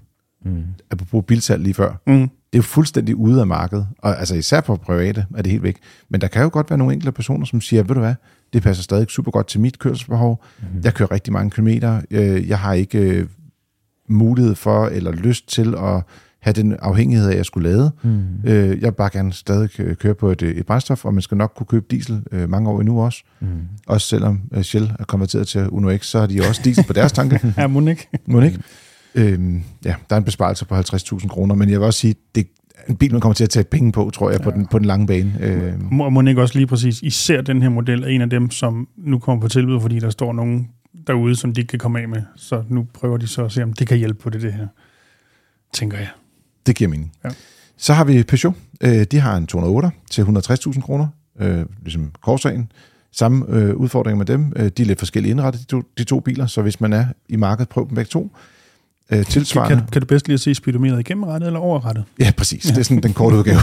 [0.46, 0.63] Mm.
[0.92, 2.13] apropos bilsalg lige før, Mm.
[2.22, 5.63] det er jo fuldstændig ude af markedet, og altså især for private er det helt
[5.63, 5.78] væk.
[6.10, 8.15] Men der kan jo godt være nogle enkelte personer, som siger, ved du hvad,
[8.54, 10.44] det passer stadig super godt til mit kørselsbehov.
[10.62, 10.65] Mm.
[10.84, 12.02] Jeg kører rigtig mange kilometer.
[12.12, 13.28] Øh, Jeg har ikke øh,
[14.10, 16.04] mulighed for eller lyst til at
[16.41, 17.91] have den afhængighed af, at jeg skulle lade.
[18.04, 18.19] Mm.
[18.43, 21.21] Øh, Jeg vil bare gerne stadig øh, køre på et, øh, et brændstof, og man
[21.21, 23.23] skal nok kunne købe diesel øh, mange år endnu også.
[23.39, 23.47] Mm.
[23.88, 26.93] Også selvom øh, Shell er konverteret til Uno X, så har de også diesel på
[26.93, 27.39] deres tanke.
[27.58, 28.08] Ja, må ikke.
[28.25, 28.60] Må ikke?
[29.15, 32.47] Øhm, ja, der er en besparelse på 50.000 kroner, men jeg vil også sige, det
[32.78, 34.80] er en bil, man kommer til at tage penge på, tror jeg, på, den, på
[34.80, 35.34] den lange bane.
[35.41, 38.52] Øhm, Må, må ikke også lige præcis, især den her model er en af dem,
[38.52, 40.67] som nu kommer på tilbud, fordi der står nogen
[41.08, 42.21] derude, som de ikke kan komme af med.
[42.36, 44.67] Så nu prøver de så at se, om det kan hjælpe på det, det her.
[45.73, 46.08] Tænker jeg.
[46.65, 47.12] Det giver mening.
[47.26, 47.30] Ja.
[47.78, 48.54] Så har vi Peugeot.
[48.82, 51.08] Øh, de har en 208 til 160.000 kroner,
[51.39, 52.72] øh, ligesom Corsaen.
[53.12, 54.54] Samme øh, udfordring med dem.
[54.56, 57.06] Øh, de er lidt forskellige indrettet, de to, de to biler, så hvis man er
[57.30, 58.32] i markedet, prøv dem begge to.
[59.12, 59.76] Øh, tilsvarende.
[59.78, 62.04] kan, kan du bedst lige at se speedometeret igennemrettet eller overrettet?
[62.19, 62.63] Ja, præcis.
[62.63, 63.60] Det er sådan den korte udgave.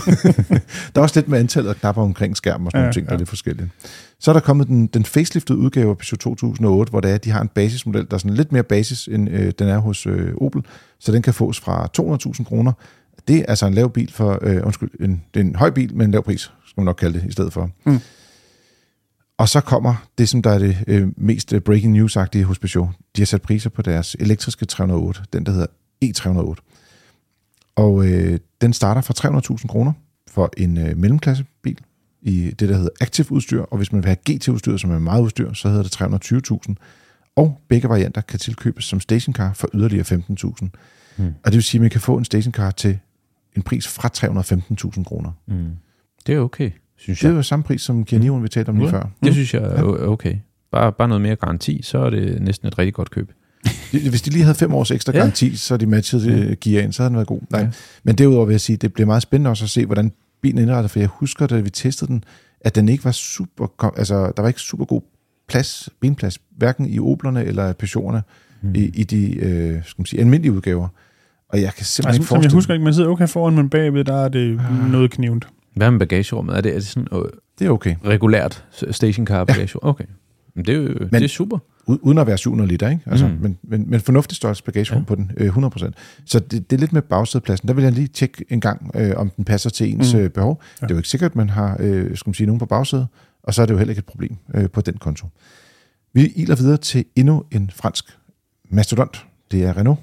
[0.95, 3.07] der er også lidt med antallet af knapper omkring skærmen og sådan Ja, nogle ting,
[3.07, 3.19] der er ja.
[3.19, 3.71] lidt forskellige.
[4.21, 7.31] Så er der kommet den, den faceliftede udgave af Peugeot 2008, hvor det er, de
[7.31, 10.35] har en basismodel, der er sådan lidt mere basis, end øh, den er hos øh,
[10.41, 10.63] Opel.
[10.99, 11.89] Så den kan fås fra
[12.37, 12.73] 200.000 kroner.
[13.29, 15.97] Det er altså en lav bil for, øh, undskyld, en, det er en høj bil
[15.97, 17.71] med en lav pris, skal man nok kalde det i stedet for.
[17.85, 17.99] Mm.
[19.39, 22.89] Og så kommer det, som der er det øh, mest øh, breaking news-agtige hos Peugeot.
[23.17, 25.67] De har sat priser på deres elektriske 308, den der hedder
[26.05, 26.55] E308.
[27.77, 29.15] Og øh, den starter fra
[29.59, 29.93] 300.000 kroner
[30.29, 31.79] for en øh, mellemklassebil
[32.27, 33.61] i det, der hedder Active udstyr.
[33.63, 36.01] Og hvis man vil have GT-udstyr, som er meget udstyr, så hedder det
[36.69, 36.75] 320.000.
[37.37, 40.69] Og begge varianter kan tilkøbes som stationcar for yderligere 15.000.
[41.17, 41.25] Mm.
[41.27, 42.99] Og det vil sige, at man kan få en stationcar til
[43.57, 44.09] en pris fra
[44.97, 45.31] 315.000 kroner.
[45.49, 45.65] Mm.
[46.27, 47.37] Det er okay, synes Det er jeg.
[47.37, 48.93] jo samme pris som Kia Nio'en, vi talte om lige Ja.
[48.93, 49.11] før.
[49.25, 50.37] Det synes jeg er okay.
[50.73, 53.33] Bare, bare noget mere garanti, så er det næsten et rigtig godt køb.
[54.11, 55.19] Hvis de lige havde fem års ekstra Ja.
[55.19, 57.41] garanti, så de matchede øh, Kia ind, så havde den været god.
[57.51, 57.61] Nej.
[57.61, 57.69] Ja.
[58.05, 60.13] Men derudover vil jeg sige, det bliver meget spændende også at se, hvordan
[60.47, 62.25] bilen indrettet, for jeg husker, da vi testede den,
[62.61, 65.03] at den ikke var super, altså der var ikke super god
[65.49, 68.21] plads, benplads, hverken i Oblerne eller Peugeot'erne,
[68.63, 68.75] Mm.
[68.75, 70.89] i, i de øh, skal man sige, almindelige udgaver.
[71.49, 73.55] Og jeg kan simpelthen Altså, ikke som jeg forestille husker ikke, man sidder okay foran,
[73.55, 74.91] men bagved, der er det Ah.
[74.91, 75.49] noget knivt.
[75.75, 76.57] Hvad med bagagerummet?
[76.57, 77.21] Er det, er det sådan øh,
[77.59, 77.97] det er okay.
[78.05, 79.85] regulært stationcar bagage?
[79.85, 80.05] Okay.
[80.55, 81.59] Men det er jo men, det er super.
[81.87, 83.03] Uden at være 700 liter, ikke?
[83.07, 83.33] Altså, Mm.
[83.33, 83.39] mm.
[83.43, 85.05] men, men, men fornuftig størrelse bagagerum Ja.
[85.07, 85.93] på den, øh, 100%.
[86.25, 87.69] Så det, det er lidt med bagsædepladsen.
[87.69, 90.19] Der vil jeg lige tjekke en gang, øh, om den passer til ens Mm.
[90.19, 90.25] mm.
[90.25, 90.63] øh, behov.
[90.81, 90.87] Ja.
[90.87, 93.07] Det er jo ikke sikkert, at man har øh, skal man sige, nogen på bagsædet,
[93.43, 95.27] og så er det jo heller ikke et problem øh, på den konto.
[96.15, 98.05] Vi iler videre til endnu en fransk
[98.71, 99.27] mastodont.
[99.51, 100.01] Det er Renault.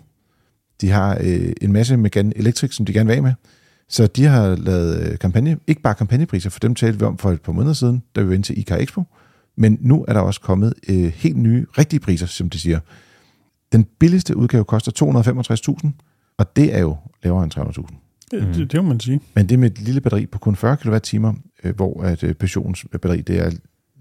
[0.81, 3.33] De har øh, en masse Megane Electric, som de gerne vil af med.
[3.89, 7.31] Så de har lavet øh, kampagne, ikke bare kampagnepriser, for dem talte vi om for
[7.31, 9.03] et par måneder siden, da vi var inde til IK Expo.
[9.55, 12.79] Men nu er der også kommet øh, helt nye, rigtige priser, som de siger.
[13.71, 14.91] Den billigste udgave koster
[15.83, 15.89] 265.000,
[16.37, 17.95] og det er jo lavere end 300.000.
[18.31, 19.21] Det, det, det må man sige.
[19.35, 22.85] Men det med et lille batteri på kun 40 kWh, øh, hvor at øh, Passions
[22.91, 23.51] batteri, det er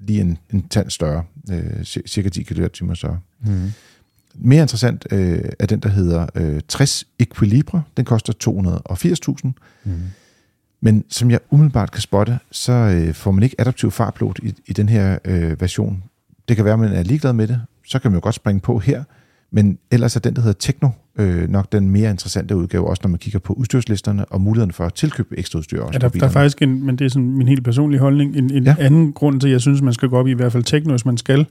[0.00, 3.20] lige en, en tand større, øh, cirka 10 kWh større.
[3.44, 3.72] Mm.
[4.34, 7.82] Mere interessant øh, er den, der hedder øh, 60 Equilibre.
[7.96, 8.32] Den koster
[9.44, 9.52] 280.000.
[9.84, 9.92] Mm.
[10.84, 14.72] Men som jeg umiddelbart kan spotte, så øh, får man ikke adaptiv farplot i, i
[14.72, 16.02] den her øh, version.
[16.48, 17.60] Det kan være, at man er ligeglad med det.
[17.86, 19.04] Så kan man jo godt springe på her.
[19.54, 23.08] Men ellers er den, der hedder Techno, øh, nok den mere interessante udgave, også når
[23.10, 25.82] man kigger på udstyrslisterne og muligheden for at tilkøbe ekstra udstyr.
[25.82, 28.36] Også Ja, der, der er faktisk en, men det er sådan min helt personlige holdning,
[28.36, 28.74] en, en Ja.
[28.78, 30.90] anden grund til, at jeg synes, man skal gå op i, i hvert fald techno,
[30.90, 31.46] hvis man skal.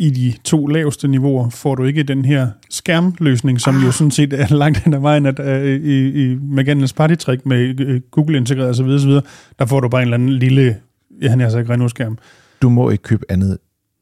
[0.00, 3.84] I de to laveste niveauer får du ikke den her skærmløsning, som ah.
[3.84, 7.80] jo sådan set er langt hen ad vejen, at uh, i, i McGannels partytrick med
[7.80, 9.10] uh, Google integreret osv., osv.,
[9.58, 10.76] der får du bare en eller anden lille,
[11.22, 12.18] ja, han er altså ikke Renault-skærm.
[12.62, 13.58] Du må ikke købe andet,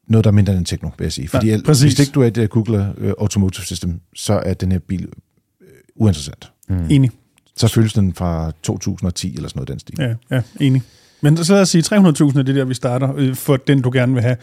[0.07, 1.27] noget der er mindre end en Techno, vil jeg sige.
[1.27, 1.83] Fordi Nej, præcis.
[1.83, 5.07] hvis ikke du er i det Google uh, Automotive System, så er den her bil
[5.07, 6.51] uh, uinteressant.
[6.69, 6.85] Mm.
[6.89, 7.11] Enig.
[7.55, 9.95] Så føles den fra 2010 eller sådan noget den stil.
[9.99, 10.81] Ja, ja, enig.
[11.21, 13.91] Men så lad os sige, 300.000 er det der, vi starter øh, for den, du
[13.93, 14.37] gerne vil have.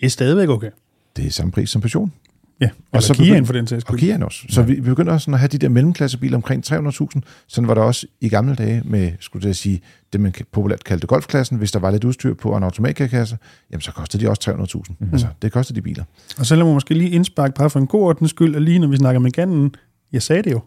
[0.00, 0.70] Det er stadigvæk okay.
[1.16, 2.12] Det er samme pris som Passion.
[2.60, 4.00] Ja, og så Kiaen for den sags Og skyld.
[4.00, 4.40] Kiaen også.
[4.48, 7.20] Så vi, vi begynder også sådan at have de der mellemklassebiler omkring 300.000.
[7.46, 9.80] Sådan var der også i gamle dage med, skulle jeg sige,
[10.12, 11.58] det man populært kaldte golfklassen.
[11.58, 13.38] Hvis der var lidt udstyr på og en automatkasse,
[13.70, 14.78] jamen så kostede de også 300.000.
[14.88, 15.12] Mm-hmm.
[15.12, 16.04] Altså, det koster de biler.
[16.38, 18.78] Og så lad mig måske lige indsparke bare for en god ordens skyld, at lige
[18.78, 19.74] når vi snakker med Gannen,
[20.12, 20.60] jeg sagde det jo.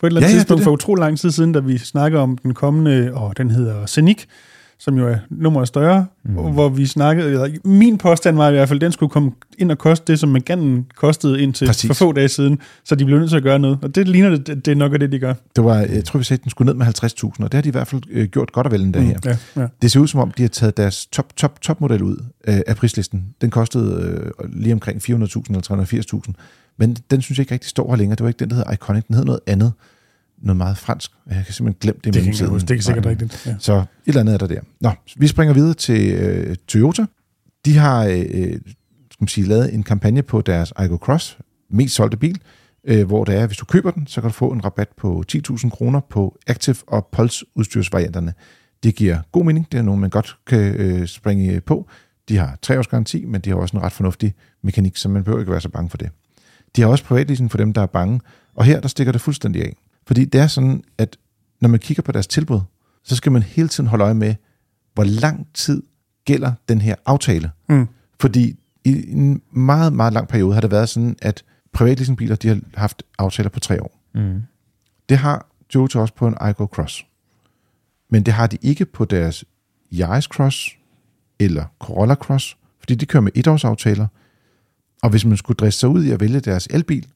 [0.00, 1.52] På et eller andet Ja, ja, ja, tidspunkt det er for utrolig lang tid siden,
[1.52, 4.24] da vi snakker om den kommende, og den hedder Scenic,
[4.78, 6.32] som jo er nummeret større, mm.
[6.32, 9.78] hvor vi snakkede, eller min påstand var i hvert fald, den skulle komme ind og
[9.78, 11.86] koste det, som Meganen kostede indtil Præcis.
[11.88, 13.78] for få dage siden, så de blev nødt til at gøre noget.
[13.82, 15.34] Og det ligner det, det er nok af det, de gør.
[15.56, 17.62] Det var, jeg tror, vi sagde, at den skulle ned med 50.000, og det har
[17.62, 19.18] de i hvert fald øh, gjort godt og vel en dag her.
[19.24, 19.66] Ja, ja.
[19.82, 22.16] Det ser ud som om, de har taget deres top, top, top model ud
[22.48, 23.24] øh, af prislisten.
[23.40, 26.32] Den kostede øh, lige omkring 400.000 eller 380.000.
[26.78, 28.16] Men den synes jeg ikke rigtig står her længere.
[28.16, 29.04] Det var ikke den, der hedder Iconic.
[29.08, 29.72] Den hed noget andet.
[30.44, 31.10] Noget meget fransk.
[31.26, 32.06] Jeg kan simpelthen glemme det.
[32.06, 32.50] i Det, kan jeg mellemtiden.
[32.52, 32.66] huske.
[32.68, 33.10] det er sikkert Nej.
[33.12, 33.46] rigtigt.
[33.46, 33.54] Ja.
[33.58, 34.60] Så et eller andet er der der.
[34.80, 37.06] Nå, vi springer videre til øh, Toyota.
[37.64, 38.14] De har øh,
[39.10, 41.38] skal man sige, lavet en kampagne på deres Igo Cross,
[41.70, 42.40] mest solgte bil,
[42.84, 45.24] øh, hvor det er, hvis du køber den, så kan du få en rabat på
[45.32, 48.34] 10.000 kroner på Active og Pulse udstyrsvarianterne.
[48.82, 49.66] Det giver god mening.
[49.72, 51.88] Det er nogen, man godt kan øh, springe på.
[52.28, 55.24] De har tre års garanti, men de har også en ret fornuftig mekanik, så man
[55.24, 56.10] behøver ikke være så bange for det.
[56.76, 58.20] De har også privatleasing for dem, der er bange.
[58.54, 59.76] Og her, der stikker det fuldstændig af.
[60.06, 61.16] Fordi det er sådan, at
[61.60, 62.60] når man kigger på deres tilbud,
[63.02, 64.34] så skal man hele tiden holde øje med,
[64.94, 65.82] hvor lang tid
[66.24, 67.50] gælder den her aftale.
[67.68, 67.88] Mm.
[68.20, 72.60] Fordi i en meget, meget lang periode har det været sådan, at privatleasingbiler de har
[72.74, 74.00] haft aftaler på tre år.
[74.14, 74.42] Mm.
[75.08, 77.06] Det har Toyota også på en Igo Cross.
[78.10, 79.44] Men det har de ikke på deres
[79.92, 80.76] Yaris Cross
[81.38, 84.06] eller Corolla Cross, fordi de kører med etårsaftaler.
[85.02, 87.06] Og hvis man skulle dresse sig ud i at vælge deres elbil,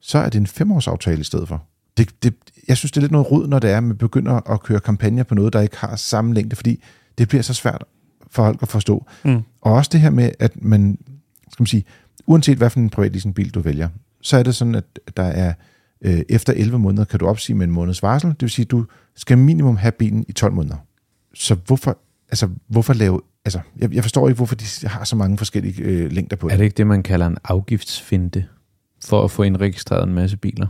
[0.00, 1.66] så er det en femårsaftale i stedet for.
[1.96, 2.34] Det, det,
[2.68, 4.80] jeg synes, det er lidt noget rod, når det er, at man begynder at køre
[4.80, 6.82] kampagner på noget, der ikke har samme længde, fordi
[7.18, 7.84] det bliver så svært
[8.30, 9.06] for folk at forstå.
[9.24, 9.42] Mm.
[9.60, 10.98] Og også det her med, at man,
[11.52, 11.84] skal man sige,
[12.26, 13.88] uanset hvad for en privatleasingbil du vælger,
[14.22, 14.84] så er det sådan, at
[15.16, 15.54] der er
[16.02, 18.30] øh, efter 11 måneder kan du opsige med en måneds varsel.
[18.30, 20.76] Det vil sige, at du skal minimum have bilen i 12 måneder.
[21.34, 23.20] Så hvorfor, altså, hvorfor lave...
[23.44, 26.56] Altså, jeg, jeg forstår ikke, hvorfor de har så mange forskellige øh, længder på Er
[26.56, 28.44] det ikke det, man kalder en afgiftsfinte?
[29.04, 30.66] For at få indregistreret en masse biler?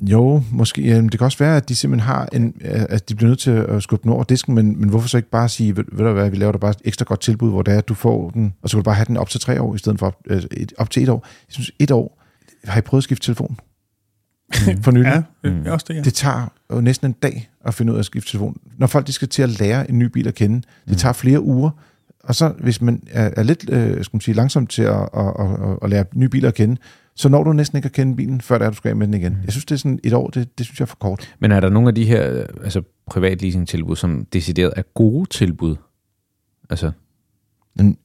[0.00, 0.82] Jo, måske.
[0.82, 3.50] Ja, det kan også være, at de simpelthen har en, at de bliver nødt til
[3.50, 6.12] at skubbe den over disken, men, men hvorfor så ikke bare sige, ved, ved du
[6.12, 8.30] hvad, vi laver der bare et ekstra godt tilbud, hvor det er, at du får
[8.30, 10.06] den, og så kan du bare have den op til tre år, i stedet for
[10.06, 11.26] op, øh, et, op til et år.
[11.48, 12.22] Jeg synes, et år,
[12.64, 13.56] har I prøvet at skifte telefon?
[14.82, 15.06] For nylig?
[15.44, 15.66] Ja, det Mm.
[15.72, 16.00] også det, ja.
[16.02, 18.56] Det tager jo næsten en dag at finde ud af at skifte telefon.
[18.78, 21.40] Når folk de skal til at lære en ny bil at kende, det tager flere
[21.40, 21.70] uger.
[22.24, 25.26] Og så hvis man er, er lidt øh, skal man sige, langsom til at, at,
[25.38, 26.76] at, at lære nye biler at kende,
[27.16, 29.06] så når du næsten ikke at kende bilen, før det er, du skal af med
[29.06, 29.38] den igen.
[29.44, 31.34] Jeg synes, det er sådan et år, det, det synes jeg er for kort.
[31.38, 35.76] Men er der nogle af de her øh, altså privatleasing-tilbud, som decideret er gode tilbud?
[36.70, 36.90] Altså,
[37.74, 37.98] Men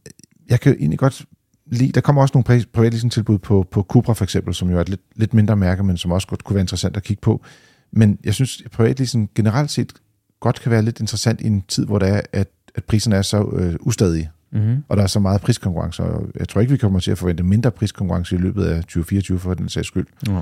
[0.49, 1.25] jeg kan egentlig godt
[1.65, 4.81] lide, der kommer også nogle pri- privatleasing-tilbud på, på Cupra for eksempel, som jo er
[4.81, 7.43] et lidt, lidt mindre mærke, men som også godt kunne være interessant at kigge på.
[7.91, 9.93] Men jeg synes, at privatleasing generelt set
[10.39, 13.21] godt kan være lidt interessant i en tid, hvor det er, at, at priserne er
[13.21, 14.83] så øh, ustadige, mm-hmm.
[14.87, 17.43] og der er så meget priskonkurrence, og jeg tror ikke, vi kommer til at forvente
[17.43, 20.07] mindre priskonkurrence i løbet af 2024 for den sags skyld.
[20.27, 20.41] ja.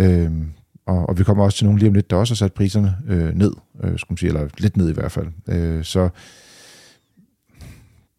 [0.00, 0.46] Øhm,
[0.86, 2.96] og, og vi kommer også til nogle lige om lidt, der også har sat priserne
[3.08, 5.26] øh, ned, øh, skulle man sige, eller lidt ned i hvert fald.
[5.48, 6.08] Øh, så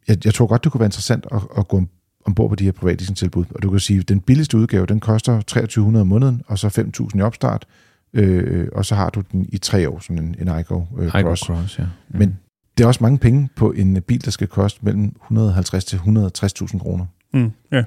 [0.08, 1.84] jeg, jeg tror godt, det kunne være interessant at, at gå
[2.26, 3.46] ombord på de her privatleasing-tilbud.
[3.56, 6.68] Og du kan sige, at den billigste udgave, den koster 2300 om måneden, og så
[7.14, 7.66] 5.000 i opstart,
[8.14, 11.42] øh, og så har du den i tre år, sådan en, en Igo øh, Cross.
[11.42, 11.84] Cross, ja.
[11.84, 12.20] Mm.
[12.20, 12.40] Men
[12.78, 16.80] det er også mange penge på en bil, der skal koste mellem 150 til 160.000
[16.80, 17.06] kroner.
[17.34, 17.84] Mm, ja.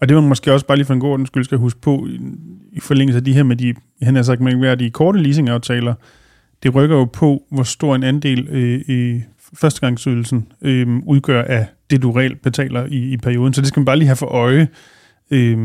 [0.00, 2.06] Og det var måske også bare lige for en god ordens skyld skal huske på,
[2.06, 2.20] i,
[2.72, 5.94] i forlængelse af de her med de, han har sagt, med de korte leasingaftaler,
[6.62, 9.22] det rykker jo på, hvor stor en andel øh, i
[9.54, 13.54] førstegangsydelsen øh, udgør af det, du reelt betaler i, i perioden.
[13.54, 14.68] Så det skal man bare lige have for øje.
[15.30, 15.56] Øh,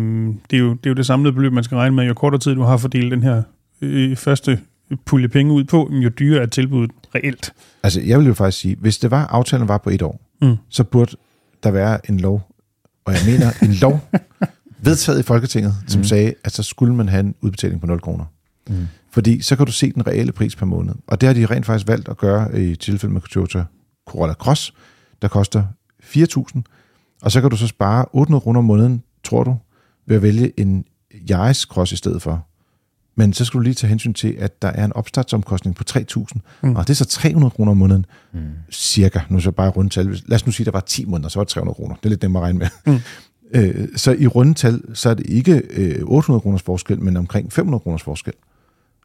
[0.50, 2.06] det, er jo, det er jo det samlede beløb, man skal regne med.
[2.06, 3.44] Jo kortere tid du har fordelt den her
[3.82, 4.60] øh, første
[5.06, 7.54] pulje penge ud på, jo dyrere er tilbuddet reelt.
[7.84, 10.56] Altså, jeg vil jo faktisk sige, hvis det var, aftalen var på et år, Mm.
[10.70, 11.16] så burde
[11.64, 12.52] der være en lov,
[13.06, 14.00] og jeg mener en lov,
[14.82, 16.04] vedtaget i Folketinget, som Mm.
[16.04, 18.26] sagde, at så skulle man have en udbetaling på 0 kroner.
[18.70, 18.88] Mm.
[19.12, 20.94] Fordi så kan du se den reelle pris per måned.
[21.08, 23.66] Og det har de rent faktisk valgt at gøre i tilfælde med Toyota
[24.08, 24.74] Corolla Cross,
[25.22, 25.64] der koster
[26.04, 26.62] 4.000.
[27.22, 29.56] Og så kan du så spare 800 kroner om måneden, tror du,
[30.08, 30.86] ved at vælge en
[31.32, 32.48] Yaris Cross i stedet for.
[33.16, 36.26] Men så skal du lige tage hensyn til, at der er en opstartsomkostning på 3.000,
[36.64, 36.76] Mm.
[36.76, 38.40] og det er så 300 kroner om måneden, Mm.
[38.72, 39.20] cirka.
[39.30, 40.06] Nu er så bare rundtal.
[40.26, 41.96] Lad os nu sige, at der var 10 måneder, så var det 300 kroner.
[41.96, 42.68] Det er lidt nemmere at regne med.
[42.94, 43.00] Mm.
[43.56, 47.80] Øh, så i rundetal, så er det ikke øh, 800 kroners forskel, men omkring 500
[47.82, 48.34] kroners forskel.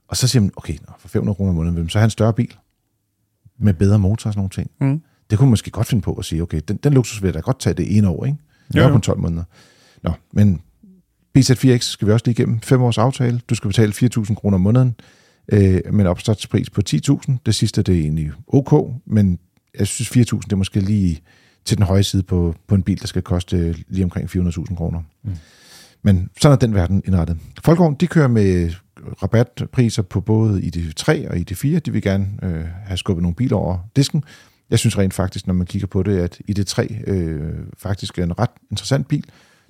[0.09, 2.33] Og så siger man, okay, nå, for 500 kroner om måneden, så have en større
[2.33, 2.55] bil
[3.59, 4.71] med bedre motor og sådan nogle ting.
[4.81, 5.03] Mm.
[5.31, 7.35] Det kunne man måske godt finde på at sige, okay, den, den luksus vil jeg
[7.35, 8.39] da godt tage det ene år, ikke?
[8.75, 9.45] Jeg er på 12 måneder.
[10.03, 10.61] Nå, men
[11.39, 12.61] BZ4X skal vi også lige igennem.
[12.61, 13.41] Fem års aftale.
[13.51, 14.95] Du skal betale 4.000 kroner om måneden
[15.53, 17.33] øh, med en opstartspris på 10.000.
[17.47, 19.39] Det sidste det er egentlig ok, men
[19.79, 21.21] jeg synes 4.000 det er måske lige
[21.65, 25.03] til den høje side på, på en bil, der skal koste lige omkring 400.000 kroner.
[25.25, 25.31] Mm.
[25.31, 25.37] Mm.
[26.03, 27.37] Men sådan er den verden indrettet.
[27.65, 28.73] Folkevogn, de kører med
[29.23, 31.79] rabatpriser på både ID3 og ID4.
[31.79, 34.25] De vil gerne øh, have skubbet nogle biler over disken.
[34.71, 38.39] Jeg synes rent faktisk, når man kigger på det, at ID3 øh, faktisk er en
[38.39, 39.25] ret interessant bil.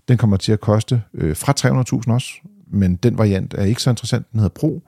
[0.09, 1.55] Den kommer til at koste øh, fra
[2.07, 2.31] 300.000 også,
[2.66, 4.33] men den variant er ikke så interessant.
[4.33, 4.83] Den hedder Pro.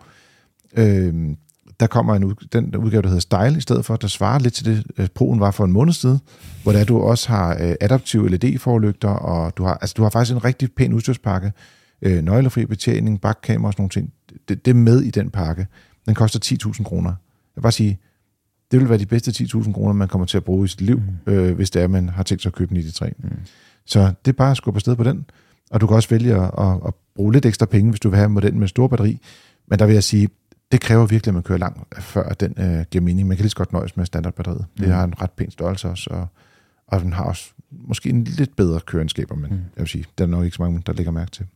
[0.76, 1.36] Øh,
[1.80, 4.54] der kommer en ud, den udgave, der hedder Style i stedet for, der svarer lidt
[4.54, 6.20] til det, øh, Pro'en var for en måned siden,
[6.62, 10.36] hvor der du også har øh, adaptive LED-forlygter, og du har, altså, du har faktisk
[10.36, 11.52] en rigtig pæn udstyrspakke,
[12.02, 14.12] øh, nøglefri betjening, bakkamera og sådan nogle ting.
[14.48, 15.66] Det, det er med i den pakke.
[16.06, 17.10] Den koster 10.000 kroner.
[17.10, 17.16] Jeg
[17.56, 17.98] vil bare sige,
[18.70, 21.00] det vil være de bedste 10.000 kroner, man kommer til at bruge i sit liv,
[21.26, 21.32] mm.
[21.32, 23.10] øh, hvis det er, man har tænkt sig at købe en ID3.
[23.18, 23.30] Mm.
[23.90, 25.24] Så det er bare at skubbe afsted på den.
[25.70, 28.16] Og du kan også vælge at, at, at bruge lidt ekstra penge, hvis du vil
[28.16, 29.18] have en model med stor batteri.
[29.66, 30.28] Men der vil jeg sige,
[30.72, 33.28] det kræver virkelig, at man kører langt, før den øh, giver mening.
[33.28, 34.64] Man kan lige så godt nøjes med standardbatteriet.
[34.78, 34.92] Det Mm.
[34.92, 36.26] har en ret pæn størrelse også, og,
[36.86, 39.56] og den har også måske en lidt bedre køreegenskaber, men Mm.
[39.56, 41.46] jeg vil sige, der er nok ikke så mange, der lægger mærke til.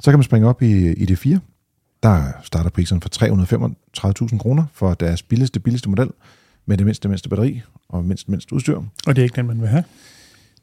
[0.00, 1.40] Så kan man springe op i, i det 4.
[2.02, 3.08] Der starter prisen fra
[4.32, 6.10] 335.000 kroner for deres billigste, billigste model,
[6.66, 8.76] med det mindste, mindste batteri og mindst, mindst udstyr.
[9.06, 9.84] Og det er ikke den, man vil have.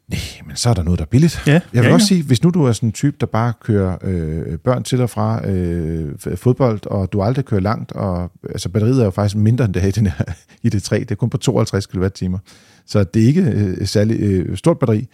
[0.08, 1.44] Nej, men så er der noget, der er billigt.
[1.48, 2.08] Ja, Jeg vil ja, også ja.
[2.08, 5.10] sige, hvis nu du er sådan en type, der bare kører øh, børn til og
[5.10, 9.66] fra øh, fodbold, og du aldrig kører langt, og altså batteriet er jo faktisk mindre
[9.66, 10.26] end det her i, den her,
[10.64, 12.10] i det 3, det er kun på 52 kWh,
[12.86, 15.08] så det er ikke øh, særlig øh, stort batteri,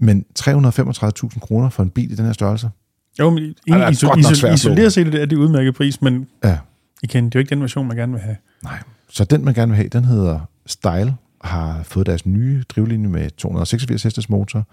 [0.00, 2.70] men 335.000 kroner for en bil i den her størrelse.
[3.18, 4.48] Jo, men er ingen, iso, nok iso, slå.
[4.52, 6.58] isoleret set er det, er udmærket pris, men Ja,
[7.02, 8.36] igen, det er jo ikke den version, man gerne vil have.
[8.64, 8.78] nej.
[9.08, 13.30] Så den, man gerne vil have, den hedder Style, har fået deres nye drivlinje med
[13.30, 14.66] 286 hestes motor,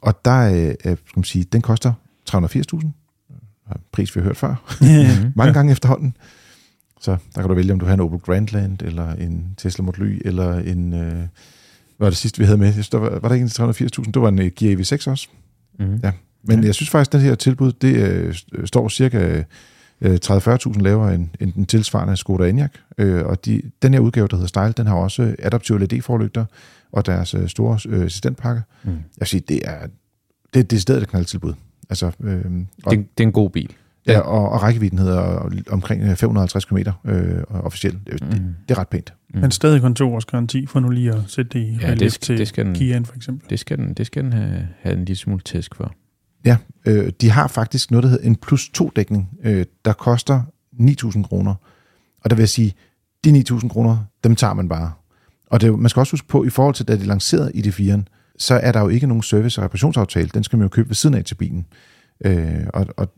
[0.00, 0.74] og der øh, øh,
[1.06, 1.92] skal man sige, den koster
[2.30, 2.86] 380.000.
[3.92, 4.76] Pris, vi har hørt før.
[4.80, 5.32] Mm.
[5.36, 6.16] mange gange efterhånden.
[7.00, 10.02] Så der kan du vælge, om du har en Opel Grandland, eller en Tesla Model
[10.02, 10.92] Y, eller en...
[10.92, 11.12] Øh,
[11.96, 12.66] hvad var det sidste, vi havde med?
[12.66, 14.10] Jeg synes, der var, var der ikke en til 380.000?
[14.10, 15.28] Det var en øh, Kia EV6 også.
[15.78, 16.00] Mm.
[16.02, 16.12] Ja.
[16.44, 16.66] Men Ja.
[16.66, 19.42] jeg synes faktisk, at det her tilbud, det øh, står cirka
[20.00, 22.70] øh, 30-40.000 lavere end, end den tilsvarende Skoda Enyaq.
[22.98, 26.44] Øh, og de, den her udgave, der hedder Style, den har også adaptive LED-forlygter
[26.92, 28.62] og deres øh, store øh, assistentpakke.
[28.84, 28.90] Mm.
[28.90, 29.86] Jeg vil sige, det er
[30.54, 31.52] det, er det stedet knaldtilbud.
[31.90, 32.44] Altså, øh,
[32.84, 33.72] og, Det, det er en god bil.
[34.06, 37.98] Ja, og, og rækkevidden hedder omkring øh, 550 km øh, officielt.
[38.06, 38.54] Det, det, Mm.
[38.68, 39.14] det er ret pænt.
[39.34, 39.40] Mm.
[39.40, 41.98] Men stadig kun to års garanti, for nu lige at sætte det i Ja, relief
[41.98, 43.50] det, skal, til det, skal den, Kiaen for eksempel.
[43.50, 45.94] det, skal den, det skal den have, have en lille smule tæsk for.
[46.48, 46.56] Ja,
[46.86, 51.22] øh, de har faktisk noget, der hedder en plus 2 dækning, øh, der koster 9.000
[51.22, 51.54] kroner.
[52.24, 52.74] Og der vil jeg sige,
[53.24, 54.92] de 9.000 kroner, dem tager man bare.
[55.46, 57.80] Og det, man skal også huske på, i forhold til da de lancerede i det
[57.80, 58.02] 4'eren,
[58.38, 60.30] så er der jo ikke nogen service- og reparationsaftale.
[60.34, 61.66] Den skal man jo købe ved siden af til bilen.
[62.24, 63.08] Øh, og, og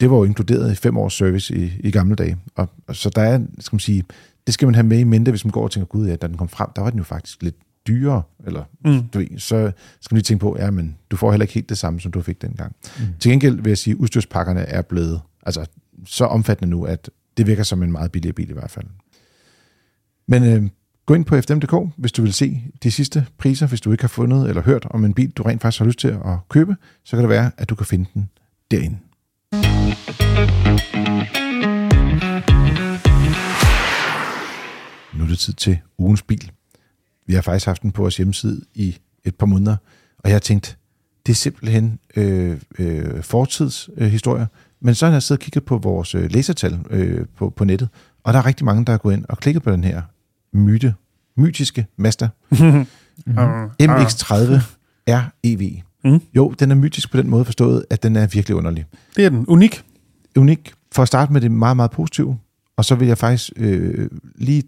[0.00, 2.36] det var jo inkluderet i fem års service i, i gamle dage.
[2.54, 4.04] Og, og så der er, skal man sige,
[4.46, 6.26] det skal man have med i mente, hvis man går og tænker, gud ja, da
[6.26, 7.56] den kom frem, der var den jo faktisk lidt
[7.86, 9.02] dyrere, eller Mm.
[9.08, 11.68] du ved, så skal man lige tænke på, ja, men du får heller ikke helt
[11.68, 12.76] det samme, som du fik dengang.
[12.98, 13.04] Mm.
[13.20, 15.66] Til gengæld vil jeg sige, at udstyrspakkerne er blevet altså,
[16.06, 18.86] så omfattende nu, at det virker som en meget billig bil i hvert fald.
[20.28, 20.68] Men øh,
[21.06, 24.08] Gå ind på fdm.dk, hvis du vil se de sidste priser, hvis du ikke har
[24.08, 27.16] fundet eller hørt om en bil, du rent faktisk har lyst til at købe, så
[27.16, 28.30] kan det være, at du kan finde den
[28.70, 28.98] derinde.
[35.14, 36.50] Nu er det tid til ugens bil.
[37.26, 39.76] Vi har faktisk haft den på vores hjemmeside i et par måneder,
[40.18, 40.78] og jeg har tænkt,
[41.26, 44.42] det er simpelthen øh, øh, fortidshistorie.
[44.42, 44.46] Øh,
[44.80, 47.88] Men så har jeg siddet og kigget på vores øh, læsertal øh, på, på nettet,
[48.24, 50.02] og der er rigtig mange, der er gået ind og klikket på den her
[50.52, 50.94] myte,
[51.36, 52.28] mytiske Mazda.
[52.50, 52.86] mm-hmm.
[53.82, 54.60] MX-30
[55.08, 55.80] REV.
[56.04, 56.20] Mm.
[56.36, 58.84] Jo, den er mytisk på den måde forstået, at den er virkelig underlig.
[59.16, 59.44] Det er den.
[59.48, 59.84] Unik.
[60.36, 60.72] Unik.
[60.92, 62.38] For at starte med det meget, meget positive,
[62.76, 64.62] og så vil jeg faktisk øh, lige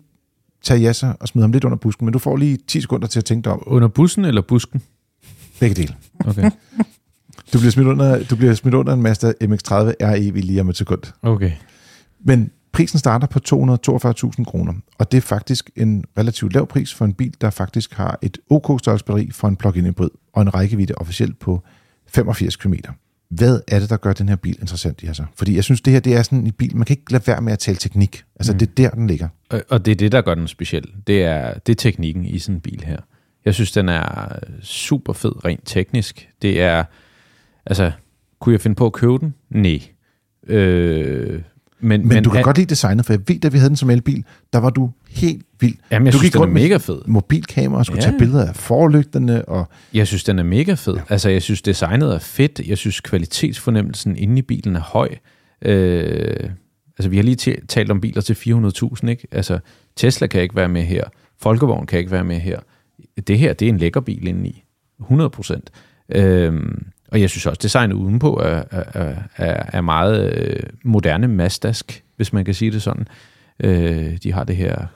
[0.62, 3.18] tage Jasser og smide ham lidt under busken, men du får lige 10 sekunder til
[3.18, 3.62] at tænke dig om.
[3.66, 4.82] Under bussen eller busken?
[5.60, 5.94] Begge dele.
[6.24, 6.50] Okay.
[7.52, 10.76] Du bliver smidt under, du bliver smidt under en Mazda MX-30 REV lige om et
[10.76, 11.02] sekund.
[11.22, 11.52] Okay.
[12.24, 17.04] Men prisen starter på 242.000 kroner, og det er faktisk en relativt lav pris for
[17.04, 20.54] en bil, der faktisk har et OK størrelse batteri for en plug-in hybrid og en
[20.54, 21.62] rækkevidde officielt på
[22.08, 22.74] 85 km.
[23.28, 25.24] Hvad er det, der gør den her bil interessant, altså?
[25.34, 27.40] Fordi jeg synes, det her det er sådan en bil, man kan ikke lade være
[27.40, 28.24] med at tale teknik.
[28.36, 28.58] Altså, mm.
[28.58, 29.28] det er der, den ligger.
[29.50, 30.84] Og, og det er det, der gør den speciel.
[31.06, 32.98] Det er, det er teknikken i sådan en bil her.
[33.44, 34.28] Jeg synes, den er
[34.62, 36.28] super fed rent teknisk.
[36.42, 36.84] Det er,
[37.66, 37.92] altså,
[38.40, 39.34] kunne jeg finde på at købe den?
[39.50, 39.82] Nej.
[40.46, 41.42] Øh,
[41.80, 43.68] men, men, men du kan han, godt lide designet, for jeg ved, da vi havde
[43.68, 45.74] den som elbil, der var du helt vild.
[45.90, 46.98] Jamen, jeg du synes, den er mega fed.
[47.06, 48.08] mobilkamera og skulle ja.
[48.10, 49.44] tage billeder af forlygterne.
[49.44, 49.68] Og...
[49.94, 50.94] Jeg synes, den er mega fed.
[50.94, 51.00] Ja.
[51.08, 52.60] Altså, jeg synes, designet er fedt.
[52.66, 55.08] Jeg synes, kvalitetsfornemmelsen inde i bilen er høj.
[55.62, 56.50] Øh,
[56.98, 59.28] altså, vi har lige talt om biler til 400.000, ikke?
[59.32, 59.58] Altså,
[59.96, 61.04] Tesla kan ikke være med her.
[61.40, 62.60] Folkevogn kan ikke være med her.
[63.26, 64.64] Det her, det er en lækker bil indeni.
[65.00, 65.70] 100 procent.
[66.08, 66.54] Øh,
[67.08, 72.32] og jeg synes også, designet udenpå er, er, er, er meget øh, moderne mastask, hvis
[72.32, 73.08] man kan sige det sådan.
[73.60, 74.86] Øh, de har det her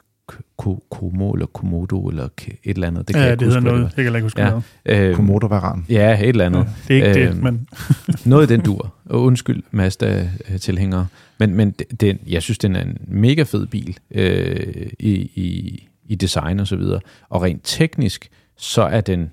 [0.90, 3.08] Komo eller Komodo eller et eller andet.
[3.08, 3.84] Det kan ja, jeg det hedder noget.
[3.84, 4.60] Det kan jeg ikke huske ja.
[4.86, 5.86] Øh, Komodo Varan.
[5.88, 6.58] Ja, et eller andet.
[6.58, 7.68] Ja, det er ikke øh, det, men...
[8.24, 8.94] noget den dur.
[9.04, 11.06] Og undskyld Mazda-tilhængere.
[11.38, 11.70] Men, men
[12.00, 16.66] den, jeg synes, den er en mega fed bil øh, i, i, i design og
[16.66, 17.00] så videre.
[17.28, 19.30] Og rent teknisk, så er den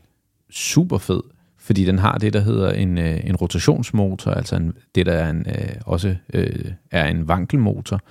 [0.50, 1.22] super fed
[1.68, 5.30] fordi den har det, der hedder en, øh, en rotationsmotor, altså en, det, der er
[5.30, 8.02] en, øh, også øh, er en vankelmotor.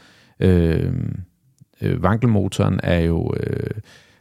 [0.40, 0.92] Øh,
[1.80, 3.70] øh, vankelmotoren er jo øh,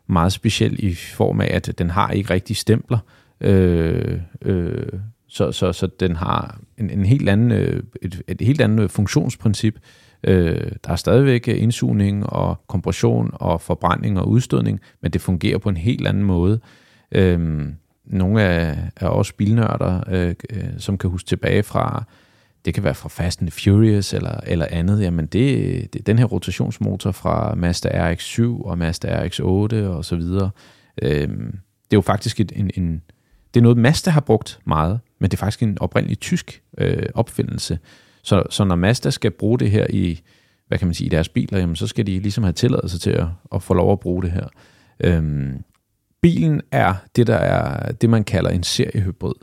[0.07, 2.97] meget speciel i form af, at den har ikke rigtig stempler,
[3.41, 4.87] øh, øh,
[5.27, 9.79] så, så, så den har en, en helt anden, øh, et, et helt andet funktionsprincip.
[10.23, 15.69] Øh, der er stadigvæk indsugning og kompression og forbrænding og udstødning, men det fungerer på
[15.69, 16.59] en helt anden måde.
[17.11, 17.67] Øh,
[18.05, 22.03] nogle af, af os bilnørder, øh, øh, som kan huske tilbage fra,
[22.65, 26.25] det kan være fra Fast and Furious eller, eller andet, jamen det, det den her
[26.25, 30.49] rotationsmotor fra Mazda RX-7 og Mazda RX-8 og så videre,
[31.01, 33.01] øh, det er jo faktisk et, en, en,
[33.53, 37.03] det er noget, Mazda har brugt meget, men det er faktisk en oprindelig tysk øh,
[37.13, 37.79] opfindelse.
[38.23, 40.21] Så, så når Mazda skal bruge det her i,
[40.67, 43.11] hvad kan man sige, i deres biler, jamen så skal de ligesom have tilladelse til
[43.11, 44.47] at, at få lov at bruge det her.
[44.99, 45.63] Øhm,
[46.21, 49.33] bilen er det, der er det, man kalder en seriehybrid.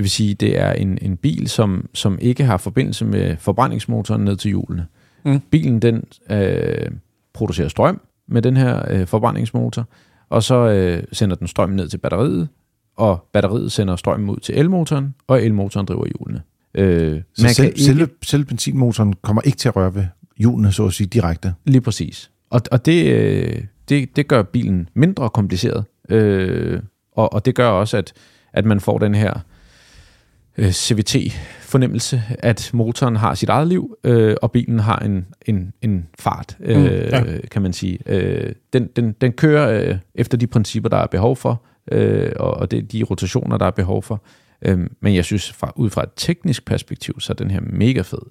[0.00, 4.24] Det vil sige, det er en, en bil, som, som ikke har forbindelse med forbrændingsmotoren
[4.24, 4.86] ned til hjulene.
[5.24, 5.40] Mm.
[5.40, 6.90] Bilen, den øh,
[7.34, 9.88] producerer strøm med den her øh, forbrændingsmotor,
[10.30, 12.48] og så øh, sender den strøm ned til batteriet,
[12.96, 16.42] og batteriet sender strøm ud til elmotoren, og elmotoren driver hjulene.
[16.74, 20.04] Øh, så man selv, kan ikke, selve, selve benzinmotoren kommer ikke til at røre ved
[20.36, 21.54] hjulene, så at sige, direkte?
[21.64, 22.30] Lige præcis.
[22.50, 26.82] Og, og det, øh, det, det gør bilen mindre kompliceret, Øh,
[27.12, 28.12] og, og det gør også, at,
[28.52, 29.34] at man får den her
[30.58, 36.08] øh, CVT-fornemmelse, at motoren har sit eget liv, øh, og bilen har en, en, en
[36.18, 37.22] fart, øh, mm, ja.
[37.50, 37.98] kan man sige.
[38.06, 42.54] Øh, den, den, den kører øh, efter de principper, der er behov for, øh, og,
[42.54, 44.22] og det de rotationer, der er behov for.
[44.62, 48.00] Øh, men jeg synes, fra, ud fra et teknisk perspektiv, så er den her mega
[48.00, 48.22] fed.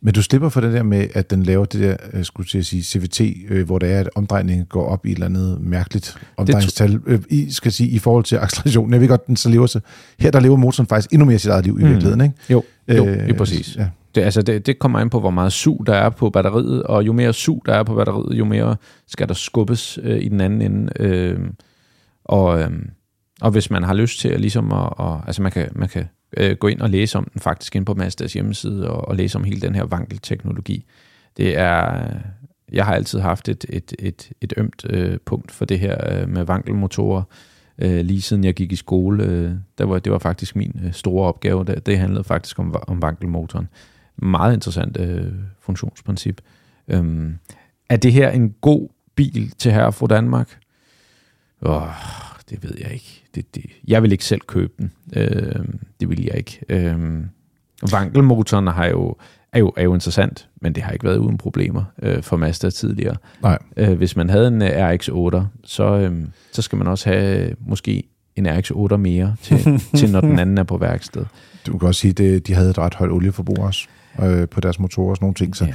[0.00, 2.66] Men du slipper for det der med, at den laver det der, jeg skulle at
[2.66, 6.16] sige, CVT, øh, hvor det er, at omdrejningen går op i et eller andet mærkeligt
[6.36, 8.92] omdrejningstal, øh, i, skal sige, i forhold til accelerationen.
[8.92, 9.80] Jeg ved godt, den så lever sig.
[10.18, 11.88] Her der lever motoren faktisk endnu mere sit eget liv i mm.
[11.88, 12.34] virkeligheden, ikke?
[12.50, 13.76] Jo, jo øh, er præcis.
[13.76, 13.88] Ja.
[14.14, 17.06] Det, altså det, det kommer an på, hvor meget sug der er på batteriet, og
[17.06, 18.76] jo mere sug der er på batteriet, jo mere
[19.06, 20.92] skal der skubbes øh, i den anden ende.
[21.00, 21.38] Øh,
[22.24, 22.70] og, øh,
[23.40, 26.04] og hvis man har lyst til at ligesom at, og, altså man kan, man kan
[26.36, 29.38] øh, gå ind og læse om den faktisk ind på Mazdas hjemmeside og, og læse
[29.38, 30.84] om hele den her vankelteknologi.
[31.36, 32.06] Det er,
[32.72, 36.28] jeg har altid haft et, et, et, et ømt øh, punkt for det her øh,
[36.28, 37.22] med vankelmotorer.
[37.78, 40.92] Øh, lige siden jeg gik i skole, øh, der var, det var faktisk min øh,
[40.92, 41.64] store opgave.
[41.64, 43.68] Det, det handlede faktisk om, om vankelmotoren.
[44.16, 46.40] Meget interessant øh, funktionsprincip.
[46.88, 47.38] Øhm,
[47.88, 50.58] er det her en god bil til herre fra Danmark?
[51.62, 51.82] Åh,
[52.50, 53.24] det ved jeg ikke.
[53.38, 54.92] Det, det, jeg vil ikke selv købe den.
[55.16, 55.64] Øh,
[56.00, 56.60] det vil jeg ikke.
[56.68, 56.94] Øh,
[57.92, 59.14] Vankelmotoren har jo,
[59.52, 62.70] er, jo, er jo interessant, men det har ikke været uden problemer øh, for Mazda
[62.70, 63.16] tidligere.
[63.42, 63.58] Nej.
[63.76, 67.54] Øh, hvis man havde en øh, RX-8, så, øh, så skal man også have øh,
[67.60, 68.02] måske
[68.36, 69.58] en RX-8 mere til,
[69.98, 71.24] til, når den anden er på værksted.
[71.66, 73.88] Du kan også sige, at de havde et ret højt olieforbrug også
[74.22, 75.56] øh, på deres motorer og sådan nogle ting.
[75.56, 75.74] Så Ja.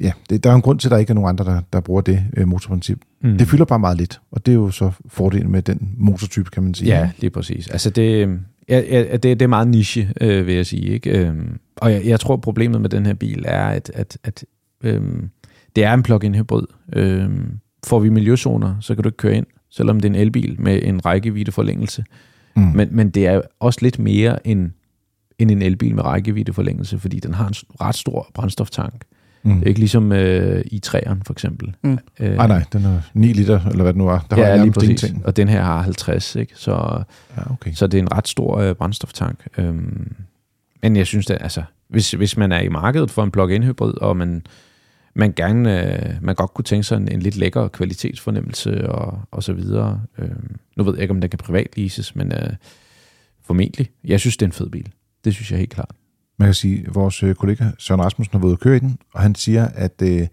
[0.00, 1.80] Ja, det, der er en grund til, at der ikke er nogen andre, der, der
[1.80, 3.00] bruger det øh, motorprincip.
[3.22, 3.38] Mm.
[3.38, 6.62] Det fylder bare meget lidt, og det er jo så fordelen med den motortype, kan
[6.62, 6.98] man sige.
[6.98, 7.68] Ja, lige præcis.
[7.68, 8.38] Altså det,
[8.68, 10.86] ja, ja, det, det er meget niche, øh, vil jeg sige.
[10.86, 11.18] Ikke?
[11.18, 14.44] Øhm, og jeg, jeg tror, problemet med den her bil er, at, at, at
[14.84, 15.30] øhm,
[15.76, 16.66] det er en plug-in hybrid.
[16.92, 20.56] Øhm, får vi miljøzoner, så kan du ikke køre ind, selvom det er en elbil
[20.58, 22.04] med en rækkevidde forlængelse.
[22.56, 22.62] Mm.
[22.62, 24.70] Men, men det er også lidt mere end,
[25.38, 29.04] end en elbil med rækkevidde forlængelse, fordi den har en ret stor brændstoftank.
[29.44, 29.54] Mm.
[29.54, 31.76] Det er ikke ligesom øh, i træeren for eksempel.
[31.82, 31.98] Mm.
[32.20, 34.18] Øh, Nej, nej, den er 9 liter, eller hvad det nu er.
[34.30, 34.88] Der ja, har lige præcis.
[34.88, 35.26] ingenting.
[35.26, 36.52] Og den her har 50, ikke?
[36.56, 37.02] Så,
[37.36, 37.72] Ja, okay.
[37.72, 39.46] så det er en ret stor øh, brændstoftank.
[39.58, 40.12] Øhm,
[40.82, 43.94] men jeg synes, at altså, hvis, hvis man er i markedet for en plug-in hybrid,
[44.00, 44.42] og man,
[45.14, 49.42] man gerne, øh, man godt kunne tænke sig en, en lidt lækker kvalitetsfornemmelse og, og
[49.42, 50.00] så videre.
[50.18, 52.52] Øhm, nu ved jeg ikke, om den kan privat leases, men øh,
[53.44, 53.90] formentlig.
[54.04, 54.88] Jeg synes, det er en fed bil.
[55.24, 55.90] Det synes jeg helt klart.
[56.38, 58.80] Man kan sige, at vores øh, kollega Søren Rasmussen har været ude at køre i
[58.80, 60.26] den, og han siger, at øh,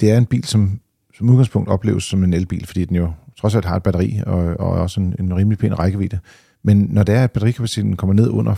[0.00, 0.80] det er en bil, som
[1.18, 4.38] som udgangspunkt opleves som en elbil, fordi den jo trods alt har et batteri og,
[4.38, 6.18] og også en, en rimelig pæn rækkevidde.
[6.62, 8.54] Men når det er, at batterikapaciteten kommer ned under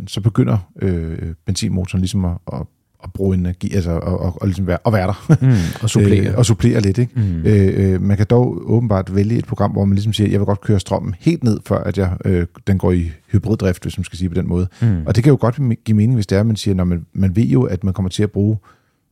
[0.00, 2.62] 40%, så begynder øh, benzinmotoren ligesom at, at,
[3.04, 5.36] at bruge energi, altså at, at, at, ligesom være, at være der.
[5.40, 6.26] Mm, og supplere.
[6.30, 7.12] Øh, og supplere lidt, ikke?
[7.16, 7.42] mm.
[7.46, 10.46] Øh, øh, man kan dog åbenbart vælge et program, hvor man ligesom siger, jeg vil
[10.46, 14.04] godt køre strømmen helt ned, før at jeg, øh, den går i hybriddrift, hvis man
[14.04, 14.68] skal sige på den måde.
[14.82, 15.02] mm.
[15.06, 17.06] Og det kan jo godt give mening, hvis det er, at man siger, når man,
[17.12, 18.58] man ved jo, at man kommer til at bruge,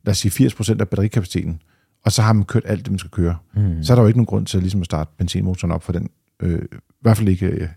[0.04, 1.60] lad os sige, 80% af batterikapaciteten,
[2.04, 3.36] og så har man kørt alt det, man skal køre.
[3.56, 3.82] mm.
[3.82, 5.92] Så er der jo ikke nogen grund til at, ligesom at starte benzinmotoren op for
[5.92, 6.08] den.
[6.42, 7.68] Øh, I hvert fald ikke øh,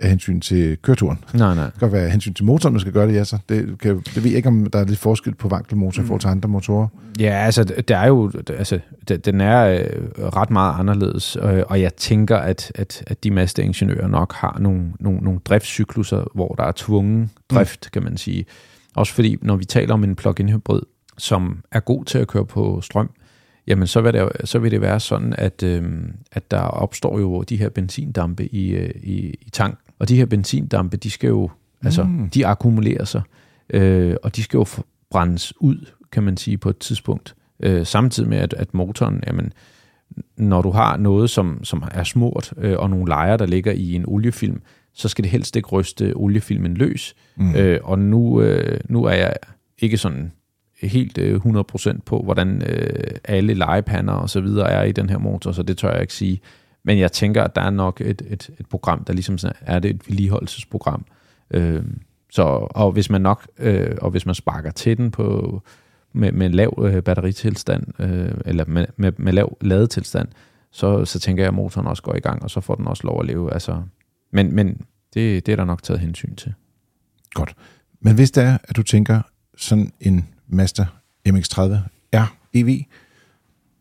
[0.00, 1.18] af hensyn til køreturen.
[1.26, 1.64] Det Nej, nej.
[1.64, 3.24] kan godt være af hensyn til motoren, man skal gøre det, ja.
[3.24, 6.06] Så det, kan, det ved jeg ikke, om der er lidt forskel på vankelmotor i
[6.06, 6.88] forhold til andre motorer.
[7.20, 8.78] Ja, altså, der er jo, altså,
[9.24, 14.06] den er øh, ret meget anderledes, øh, og jeg tænker, at, at, at de Mazda-ingeniører
[14.06, 17.90] nok har nogle, nogle, nogle driftscykluser, hvor der er tvungen drift, mm.
[17.92, 18.44] kan man sige.
[18.94, 20.80] Også fordi, når vi taler om en plug-in hybrid,
[21.18, 23.10] som er god til at køre på strøm,
[23.66, 25.82] jamen så vil det, så vil det være sådan, at, øh,
[26.32, 29.78] at der opstår jo de her benzindampe i, øh, i, i tank.
[30.00, 31.50] Og de her benzindampe, de skal jo,
[31.84, 32.30] altså, Mm.
[32.30, 33.22] de akkumulerer sig,
[33.70, 34.66] øh, og de skal jo
[35.10, 37.34] brændes ud, kan man sige, på et tidspunkt.
[37.60, 39.52] Øh, samtidig med, at, at motoren, jamen,
[40.36, 43.94] når du har noget, som, som er smurt, øh, og nogle lejer, der ligger i
[43.94, 44.62] en oliefilm,
[44.94, 47.14] så skal det helst ikke ryste oliefilmen løs.
[47.36, 47.54] Mm.
[47.54, 49.32] Øh, og nu, øh, nu er jeg
[49.78, 50.32] ikke sådan
[50.82, 55.18] helt øh, 100% på, hvordan øh, alle legepander og så videre er i den her
[55.18, 56.40] motor, så det tør jeg ikke sige.
[56.84, 59.78] Men jeg tænker, at der er nok et, et, et program, der ligesom sådan- er
[59.78, 61.04] det et vedligeholdelsesprogram.
[61.50, 61.82] Øh,
[62.30, 65.62] så, og hvis man nok, øh, og hvis man sparker til den på,
[66.12, 70.28] med, med lav øh, batteritilstand, øh, eller med, med, med lav ladetilstand,
[70.72, 73.02] så, så tænker jeg, at motoren også går i gang, og så får den også
[73.06, 73.52] lov at leve.
[73.52, 73.82] Altså,
[74.32, 74.80] men men
[75.14, 76.54] det, det er der nok taget hensyn til.
[77.34, 77.54] Godt.
[78.00, 79.22] Men hvis det er, at du tænker
[79.56, 80.86] sådan en Mazda
[81.28, 81.60] MX-30
[82.14, 82.82] R EV,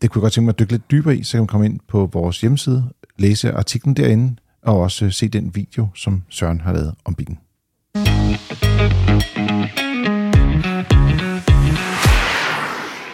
[0.01, 1.65] det kunne jeg godt tænke mig at dykke lidt dybere i, så kan man komme
[1.65, 6.61] ind på vores hjemmeside, læse artiklen derinde, og også øh, se den video, som Søren
[6.61, 7.39] har lavet om bilen.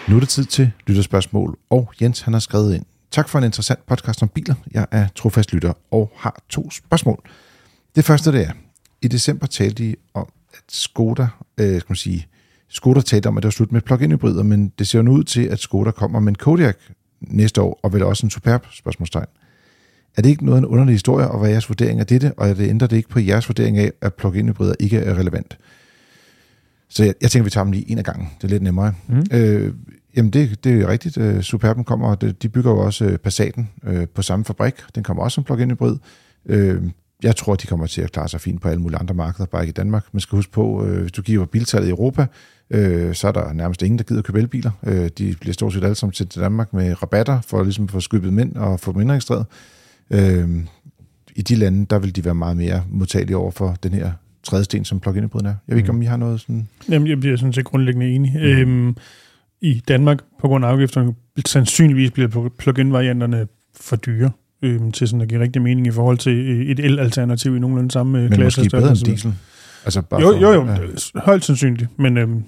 [0.10, 2.86] Nu er det tid til lytterspørgsmål, og Jens han har skrevet ind.
[3.12, 4.56] Tak for en interessant podcast om biler.
[4.72, 7.20] Jeg er trofast lytter og har to spørgsmål.
[7.96, 8.52] Det første det er,
[9.02, 11.28] i december talte I om, at Skoda,
[11.58, 12.28] øh, skal man sige,
[12.70, 15.12] Skoda talte om, at det var slut med plug-in hybrider, men det ser jo nu
[15.12, 16.78] ud til, at Skoda kommer med en Kodiaq
[17.22, 19.28] næste år, og vel også en Superb spørgsmålstegn.
[20.18, 22.34] Er det ikke noget af en underlig historie, og hvad er jeres vurdering af dette,
[22.38, 25.16] og er det ændrer det ikke på jeres vurdering af, at plug-in hybrider ikke er
[25.16, 25.58] relevant?
[26.90, 28.30] Så jeg, jeg tænker, vi tager dem lige en af gangen.
[28.38, 28.94] Det er lidt nemmere.
[29.08, 29.24] Mm.
[29.32, 29.74] Øh,
[30.16, 31.18] jamen, det, det er rigtigt.
[31.18, 34.74] Øh, Superben kommer, og det, de bygger jo også øh, Passaten øh, på samme fabrik.
[34.96, 35.98] Den kommer også som plug-in hybrid.
[36.46, 36.84] Øh,
[37.24, 39.64] jeg tror, de kommer til at klare sig fint på alle mulige andre markeder, bare
[39.64, 40.06] ikke i Danmark.
[40.12, 42.26] Man skal huske på, øh, hvis du giver biltallet i Europa,
[42.70, 44.72] øh, så er der nærmest ingen, der gider købe elbiler.
[44.88, 47.92] Øh, de bliver stort set alle sammen sendt til Danmark med rabatter, for ligesom at
[47.92, 49.46] få skybet dem ind og få dem indregistreret.
[50.12, 50.50] Øh,
[51.36, 54.12] I de lande, der vil de være meget mere modtagelige over for den her
[54.44, 55.56] tredje sten, som plug-in hybriden er.
[55.68, 56.68] Jeg ved ikke, om I har noget sådan...
[56.90, 58.32] Jamen, jeg bliver sådan set grundlæggende enig.
[58.36, 58.42] Mm.
[58.42, 58.96] Øhm,
[59.62, 61.14] I Danmark, på grund af afgifterne,
[61.46, 63.48] sandsynligvis bliver plug-in-varianterne
[63.82, 67.56] for dyre øhm, til sådan at give rigtig mening i forhold til øh, et el-alternativ
[67.56, 68.62] i nogenlunde samme øh, Men klasse.
[68.62, 69.34] måske bedre end diesel.
[69.86, 71.20] Altså bare Jo, jo, jo, Ja.
[71.20, 72.44] højst sandsynligt, men øhm,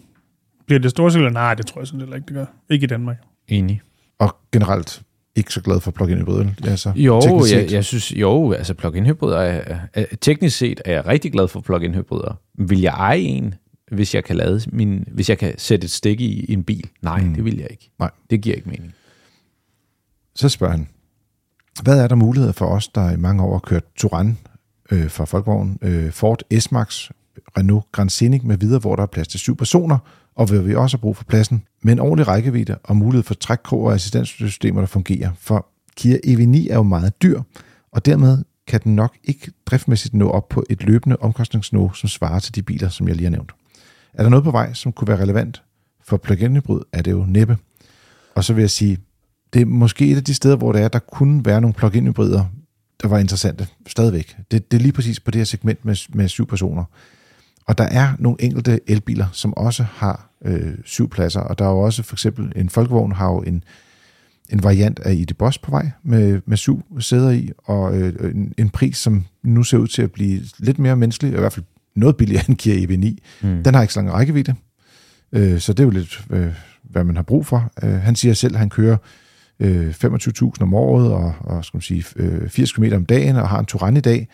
[0.68, 2.46] bliver det store eller Nej, det tror jeg sådan heller ikke, det gør.
[2.70, 3.18] Ikke i Danmark.
[3.48, 3.82] Enig.
[4.20, 5.02] Og generelt
[5.36, 6.50] ikke så glad for plug-in hybrider.
[6.64, 11.06] Altså, Jo, jeg, jeg synes, jo, altså plug-in hybrider er, er, teknisk set er jeg
[11.06, 12.40] rigtig glad for plug-in hybrider.
[12.58, 13.54] Vil jeg eje en,
[13.92, 16.90] hvis jeg kan lade min, hvis jeg kan sætte et stik i, i en bil?
[17.02, 17.34] Nej, mm.
[17.34, 17.92] det vil jeg ikke.
[18.00, 18.12] Nej.
[18.30, 18.94] Det giver ikke mening.
[20.36, 20.88] Så spørger han,
[21.84, 24.38] hvad er der muligheder for os, der i mange år har kørt Touran
[24.92, 27.10] øh, fra Folkevogn, øh, Ford S-Max,
[27.58, 29.98] Renault Grand Scenic med videre, hvor der er plads til syv personer,
[30.38, 33.34] og hvor vi også har brug for pladsen, med en ordentlig rækkevidde og mulighed for
[33.34, 35.32] trækkrog og assistenssystemer, der fungerer.
[35.40, 37.42] For Kia EV9 er jo meget dyr,
[37.92, 42.40] og dermed kan den nok ikke driftmæssigt nå op på et løbende omkostningsniveau, som svarer
[42.40, 43.52] til de biler, som jeg lige har nævnt.
[44.14, 45.64] Er der noget på vej, som kunne være relevant
[46.06, 47.58] for plug-in hybrid, er det jo næppe.
[48.36, 48.98] Og så vil jeg sige,
[49.54, 52.08] det er måske et af de steder, hvor det er, der kunne være nogle plug-in
[52.08, 52.46] hybrider,
[53.02, 54.38] der var interessante stadigvæk.
[54.52, 56.84] Det, det er lige præcis på det her segment med, med syv personer.
[57.68, 61.70] Og der er nogle enkelte elbiler, som også har øh, syv pladser, og der er
[61.70, 63.64] jo også for eksempel en folkevogn har jo en,
[64.50, 68.54] en variant af ID Boss på vej med, med syv sæder i, og øh, en,
[68.58, 71.66] en pris, som nu ser ud til at blive lidt mere menneskelig, i hvert fald
[71.96, 73.18] noget billigere end Kia EV9.
[73.48, 73.64] Mm.
[73.64, 74.56] Den har ikke så lang rækkevidde,
[75.32, 76.54] øh, så det er jo lidt, øh,
[76.84, 77.72] hvad man har brug for.
[77.84, 78.98] Øh, han siger selv, at han kører
[79.60, 83.50] øh, 25.000 om året, og, og skal man sige, øh, 80 km om dagen, og
[83.50, 84.28] har en Touran i dag.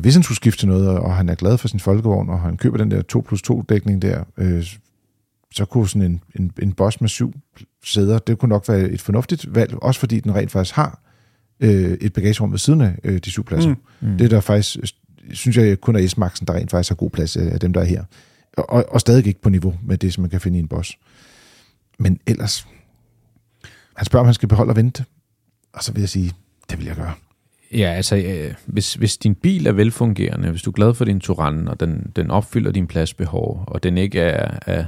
[0.00, 2.56] Hvis han skulle skifte til noget, og han er glad for sin folkevogn, og han
[2.56, 4.66] køber den der 2 plus 2 dækning der, øh,
[5.52, 7.32] så kunne sådan en, en, en boss med syv
[7.84, 11.00] sæder, det kunne nok være et fornuftigt valg, også fordi den rent faktisk har
[11.60, 13.74] øh, et bagagerum ved siden af øh, de syv pladser.
[14.00, 14.08] Mm.
[14.08, 14.18] Mm.
[14.18, 14.76] Det er der faktisk,
[15.32, 17.84] synes jeg kun er S-Maxen, der rent faktisk har god plads af dem, der er
[17.84, 18.04] her.
[18.56, 20.98] Og, og stadig ikke på niveau med det, som man kan finde i en boss.
[21.98, 22.66] Men ellers,
[23.96, 25.04] han spørger, om han skal beholde og vente.
[25.72, 26.32] Og så vil jeg sige,
[26.70, 27.12] det vil jeg gøre.
[27.74, 31.20] Ja, altså, øh, hvis, hvis din bil er velfungerende, hvis du er glad for din
[31.20, 34.84] Touran, og den, den opfylder din pladsbehov, og den ikke er, er,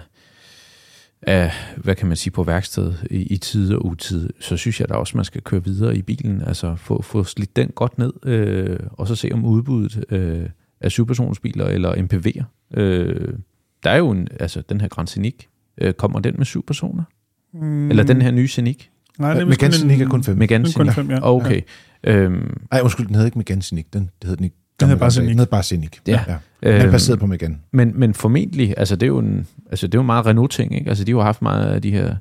[1.22, 4.89] er hvad kan man sige, på værksted i, i tid og utid, så synes jeg
[4.89, 8.12] da også, man skal køre videre i bilen, altså få, få slidt den godt ned,
[8.26, 10.49] øh, og så se om udbuddet øh,
[10.80, 12.45] af syvpersonsbiler eller MPV'er.
[12.80, 13.28] Øh,
[13.84, 15.34] der er jo en, altså den her Grand Scenic,
[15.78, 17.03] øh, kommer den med syv personer?
[17.55, 17.91] Mm.
[17.91, 18.84] Eller den her nye Scenic?
[19.18, 20.37] Nej, det er Megane vist kun Scenic en- er kun fem.
[20.39, 20.95] Megane Den er kun Scenic?
[20.95, 21.18] fem, ja.
[21.34, 21.61] Okay.
[22.07, 23.86] Øhm, Nej, undskyld, den hedder ikke Megane Scenic.
[23.92, 24.57] Den, det hed den ikke.
[24.80, 25.36] Den hedder bare Den Scenic.
[25.36, 25.90] hed bare Scenic.
[26.07, 26.24] Ja.
[26.28, 26.36] ja.
[26.62, 27.59] Den er øhm, baseret på Megane.
[27.72, 30.88] Men, men formentlig, altså det er jo en, altså det er jo meget Renault-ting, ikke?
[30.88, 32.16] Altså de har haft meget af de her,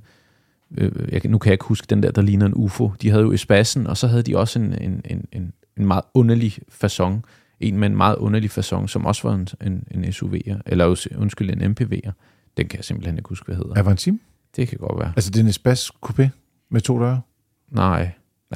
[0.77, 2.91] øh, jeg, nu kan jeg ikke huske den der, der ligner en UFO.
[3.01, 6.03] De havde jo Espassen, og så havde de også en, en, en, en, en meget
[6.13, 7.11] underlig façon.
[7.59, 11.49] En med en meget underlig façon, som også var en, en, en SUV'er, eller undskyld,
[11.49, 12.11] en MPV'er.
[12.57, 13.77] Den kan jeg simpelthen ikke huske, hvad hedder.
[13.77, 14.21] Avantim?
[14.55, 15.13] Det kan godt være.
[15.15, 16.27] Altså, det er en Espace Coupé
[16.71, 17.21] med to døre.
[17.71, 18.11] Nej.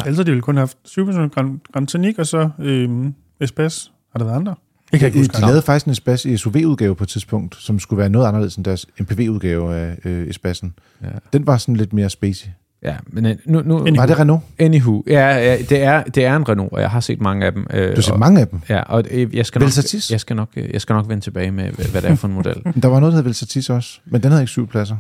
[0.06, 3.92] Ellers har de ville kun have haft 7 Grand, Grand Scenic, og så øhm, Espas.
[4.12, 4.56] Har der været andre?
[4.92, 7.98] Jeg kan ikke huske De lavede faktisk en Espace SUV-udgave på et tidspunkt, som skulle
[8.00, 10.74] være noget anderledes end deres MPV-udgave af øh, Espassen.
[11.04, 12.48] Ja, Den var sådan lidt mere spacey.
[12.84, 13.96] ja men øh, nu, nu, Anywho.
[14.02, 14.42] Var det Renault?
[14.60, 17.52] anywho, ja, ja det, er, det er en Renault, og jeg har set mange af
[17.54, 17.68] dem.
[17.74, 18.60] Øh, Du har set og, mange af dem.
[18.70, 20.12] Ja, og øh, jeg skal, nok, Velsatis?
[20.12, 22.28] jeg, skal nok, øh, jeg skal nok vende tilbage med, hvad hvad det er for
[22.28, 22.56] en model.
[22.82, 24.98] Der var noget, der hed Velsatis også, men den havde ikke syv pladser.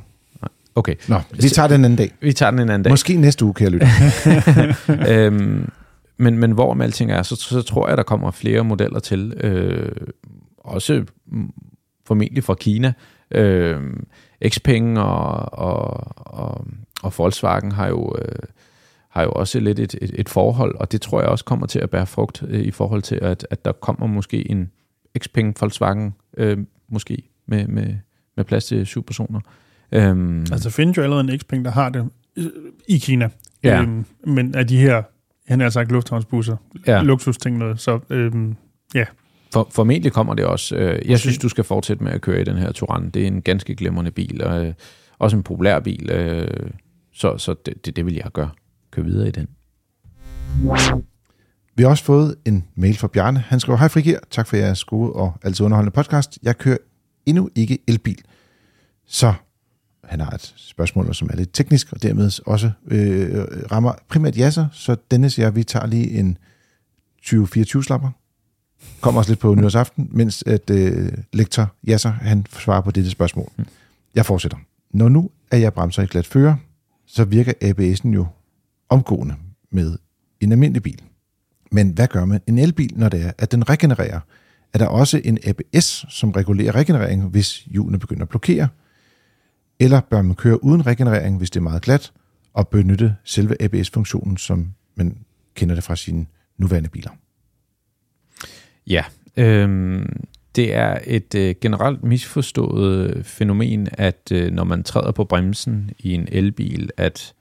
[0.76, 2.14] Okay, Nå, vi tager den en anden dag.
[2.22, 2.92] vi tager den en anden dag.
[2.92, 3.88] Måske næste uge, kan jeg lytte.
[5.14, 5.70] øhm,
[6.18, 9.34] men, men hvor med alting er, så, så tror jeg, der kommer flere modeller til.
[9.44, 9.92] Øh,
[10.58, 11.06] også
[12.06, 12.94] formentlig fra Kina.
[13.32, 13.82] Øh,
[14.48, 16.66] Xpeng og, og, og,
[17.04, 18.36] og Volkswagen har jo, øh,
[19.10, 21.80] har jo også lidt et, et, et forhold, og det tror jeg også kommer til
[21.80, 24.72] at bære frugt øh, i forhold til, at, at der kommer måske en
[25.20, 26.58] Xpeng Volkswagen øh,
[26.90, 27.96] måske med, med,
[28.38, 29.40] med plads til syv personer.
[29.92, 32.46] Øhm, Altså, findes jo allerede en Xpeng, der har det øh,
[32.88, 33.30] i Kina.
[33.64, 33.82] Ja.
[33.82, 35.04] Øhm, men af de her,
[35.48, 36.56] han har sagt lufthavnsbusser,
[36.88, 36.96] Ja.
[36.96, 37.02] ja.
[37.04, 38.56] luksusting noget, så øhm,
[39.54, 40.76] For, formentlig kommer det også.
[40.76, 43.10] Øh, jeg synes, du skal fortsætte med at køre i den her Touran.
[43.10, 44.74] Det er en ganske glimrende bil, og øh,
[45.20, 46.10] også en populær bil.
[46.12, 46.48] Øh,
[47.14, 48.50] så så det, det, det vil jeg gøre.
[48.92, 49.48] Køre videre i den.
[51.76, 53.40] Vi har også fået en mail fra Bjarne.
[53.40, 56.40] Han skriver, hej Frigir, tak for jeres gode og altid underholdende podcast.
[56.44, 56.78] Jeg kører
[57.26, 58.18] endnu ikke elbil.
[59.08, 59.34] Så
[60.10, 63.32] han har et spørgsmål, som er lidt teknisk, og dermed også øh,
[63.72, 66.38] rammer primært jasser, så Dennis og jeg, vi tager lige en
[67.26, 68.10] 20-24 slapper.
[69.02, 73.52] Kommer også lidt på nyårsaften, mens at øh, lektor Jasser, han svarer på dette spørgsmål.
[74.16, 74.58] Jeg fortsætter.
[74.92, 76.56] Når nu er jeg bremser i glat fører,
[77.06, 78.28] så virker ABS'en jo
[78.90, 79.36] omgående
[79.72, 79.98] med
[80.42, 81.02] en almindelig bil.
[81.72, 84.20] Men hvad gør man en elbil, når det er, at den regenererer?
[84.74, 88.68] Er der også en ABS, som regulerer regenerering, hvis hjulene begynder at blokere?
[89.80, 92.12] Eller bør man køre uden regenerering, hvis det er meget glat,
[92.54, 95.18] og benytte selve ABS-funktionen, som man
[95.56, 96.26] kender det fra sine
[96.58, 97.12] nuværende biler?
[98.88, 99.04] Ja,
[99.38, 100.06] øh,
[100.56, 106.14] det er et øh, generelt misforstået fænomen, at øh, når man træder på bremsen i
[106.14, 107.34] en elbil, at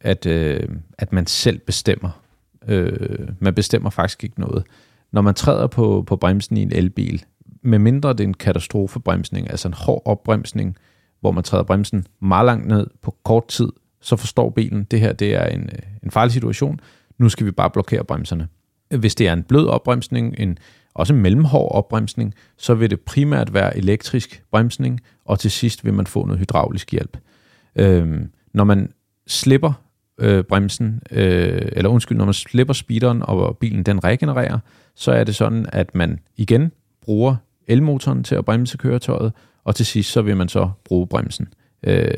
[0.00, 0.68] at, øh,
[0.98, 2.22] at man selv bestemmer.
[2.68, 4.64] Øh, man bestemmer faktisk ikke noget.
[5.12, 7.24] Når man træder på, på bremsen i en elbil,
[7.62, 10.76] medmindre det er en katastrofebremsning, altså en hård opbremsning,
[11.20, 13.68] hvor man træder bremsen meget langt ned på kort tid,
[14.00, 16.80] så forstår bilen, det her det er en, øh, en farlig situation,
[17.18, 18.48] nu skal vi bare blokere bremserne.
[18.98, 20.58] Hvis det er en blød opbremsning, en,
[20.94, 25.94] også en mellemhård opbremsning, så vil det primært være elektrisk bremsning, og til sidst vil
[25.94, 27.16] man få noget hydraulisk hjælp.
[27.76, 28.92] Øhm, når man
[29.26, 29.72] slipper
[30.20, 34.58] øh, bremsen, øh, eller undskyld, når man slipper speederen, og bilen den regenererer,
[34.94, 39.32] så er det sådan, at man igen bruger elmotoren til at bremse køretøjet,
[39.64, 41.48] og til sidst så vil man så bruge bremsen.
[41.82, 42.10] Øh,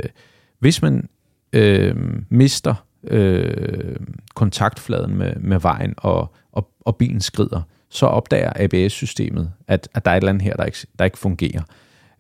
[0.59, 1.09] hvis man
[1.53, 1.97] øh,
[2.29, 2.75] mister
[3.05, 3.97] øh,
[4.35, 10.11] kontaktfladen med, med vejen, og, og, og bilen skrider, så opdager ABS-systemet, at, at der
[10.11, 11.63] er et eller andet her, der ikke, der ikke fungerer.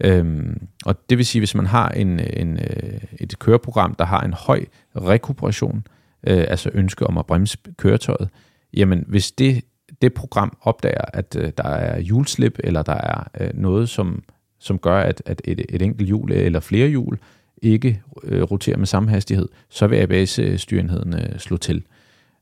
[0.00, 4.20] Øhm, og det vil sige, hvis man har en, en, øh, et køreprogram, der har
[4.20, 4.64] en høj
[4.96, 5.86] rekuperation,
[6.26, 8.28] øh, altså ønske om at bremse køretøjet,
[8.74, 9.64] jamen hvis det,
[10.02, 14.22] det program opdager, at øh, der er hjulslip, eller der er øh, noget, som,
[14.62, 17.18] som gør, at, at et, et enkelt hjul eller flere hjul
[17.62, 21.82] ikke øh, roterer med samme hastighed, så vil ABS-styrenheden øh, slå til.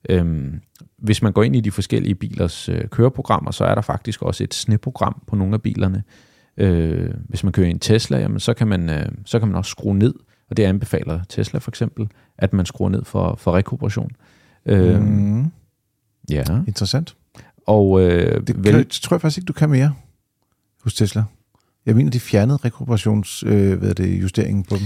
[0.08, 0.60] Øhm,
[0.98, 4.44] hvis man går ind i de forskellige bilers øh, køreprogrammer, så er der faktisk også
[4.44, 6.02] et sneprogram på nogle af bilerne.
[6.56, 9.56] Øh, hvis man kører i en Tesla, jamen, så, kan man, øh, så kan man
[9.56, 10.14] også skrue ned,
[10.50, 12.08] og det anbefaler Tesla for eksempel,
[12.38, 14.10] at man skruer ned for, for rekuperation.
[14.66, 15.44] Øh, Mm.
[16.30, 16.44] Ja.
[16.66, 17.16] Interessant.
[17.66, 19.94] Og øh, Det, vel, kan, det tror jeg faktisk ikke, du kan mere
[20.84, 21.24] hos Tesla.
[21.90, 24.84] Jeg mener, de fjernede rekuperations, øh, hvad det, justeringen på dem.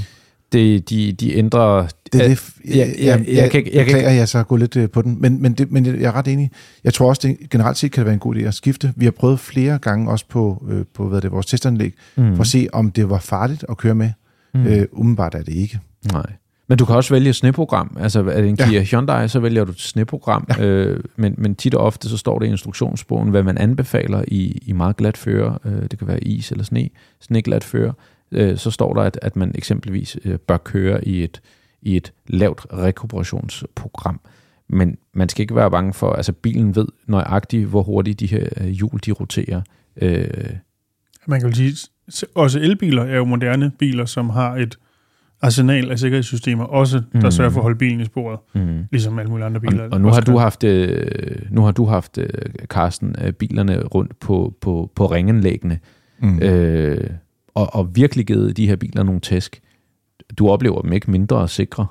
[0.53, 1.87] det, de, de ændrer...
[2.13, 2.45] Det er det,
[2.75, 2.95] jeg,
[3.29, 5.53] jeg kan ikke- jeg kan beklager, jeg så gå lidt øh, på den, men, men,
[5.53, 6.51] det, men jeg er ret enig.
[6.85, 8.93] Jeg tror også, det generelt set kan det være en god idé at skifte.
[8.97, 12.35] Vi har prøvet flere gange også på, øh, på hvad det, vores testanlæg, Mm.
[12.37, 14.11] for at se, om det var farligt at køre med.
[14.55, 14.67] Mm.
[14.67, 15.79] Øh, umiddelbart er det ikke.
[16.13, 16.27] Nej.
[16.67, 17.97] Men du kan også vælge sneprogram.
[18.01, 18.69] Altså er det en Ja.
[18.69, 20.47] Kia Hyundai, så vælger du et sneprogram.
[20.59, 20.65] Ja.
[20.65, 24.63] Øh, men, men tit og ofte så står det i instruktionsbogen, hvad man anbefaler i,
[24.67, 25.59] i meget glat føre.
[25.65, 26.91] Øh, det kan være is eller sne.
[27.21, 27.93] Sneglat føre.
[28.33, 31.41] Øh, så står der, at, at man eksempelvis øh, bør køre i et,
[31.83, 34.21] i et lavt rekuperationsprogram.
[34.69, 38.47] Men man skal ikke være bange for, altså bilen ved nøjagtigt, hvor hurtigt de her
[38.57, 39.63] øh, hjul de roterer.
[39.97, 40.27] Øh,
[41.27, 41.77] Man kan jo sige,
[42.35, 44.79] også elbiler er jo moderne biler, som har et
[45.45, 47.31] arsenal af sikkerhedssystemer, også der Mm.
[47.31, 48.85] sørger for at holde bilen i sporet, mm.
[48.93, 49.83] ligesom alle mulige andre biler.
[49.85, 51.07] Og, og nu har du haft, øh,
[51.51, 52.29] nu har du haft øh,
[52.67, 55.79] Carsten, øh, bilerne rundt på, på, på ringenlæggene,
[56.19, 56.39] Mm.
[56.43, 57.11] øh,
[57.55, 59.61] og, og virkelig givet de her biler nogle tæsk.
[60.39, 61.87] Du oplever dem ikke mindre sikre.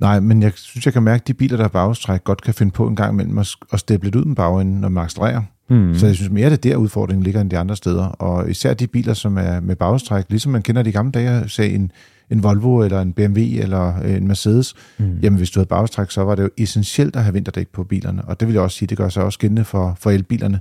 [0.00, 2.54] Nej, men jeg synes, jeg kan mærke, at de biler, der er bagstræk, godt kan
[2.54, 5.42] finde på en gang imellem at, at steppe lidt ud med bagenden, når man accelererer.
[5.76, 5.94] Mm.
[5.98, 8.04] Så jeg synes mere, det er der udfordringen ligger end de andre steder.
[8.04, 11.70] Og især de biler, som er med bagstræk, ligesom man kender de gamle dage, sagde
[11.74, 11.92] en,
[12.30, 15.18] en Volvo eller en BMW eller en Mercedes, Mm.
[15.22, 18.24] jamen hvis du havde bagstræk, så var det jo essentielt at have vinterdæk på bilerne.
[18.24, 20.60] Og det vil jeg også sige, det gør sig også gældende for, for elbilerne.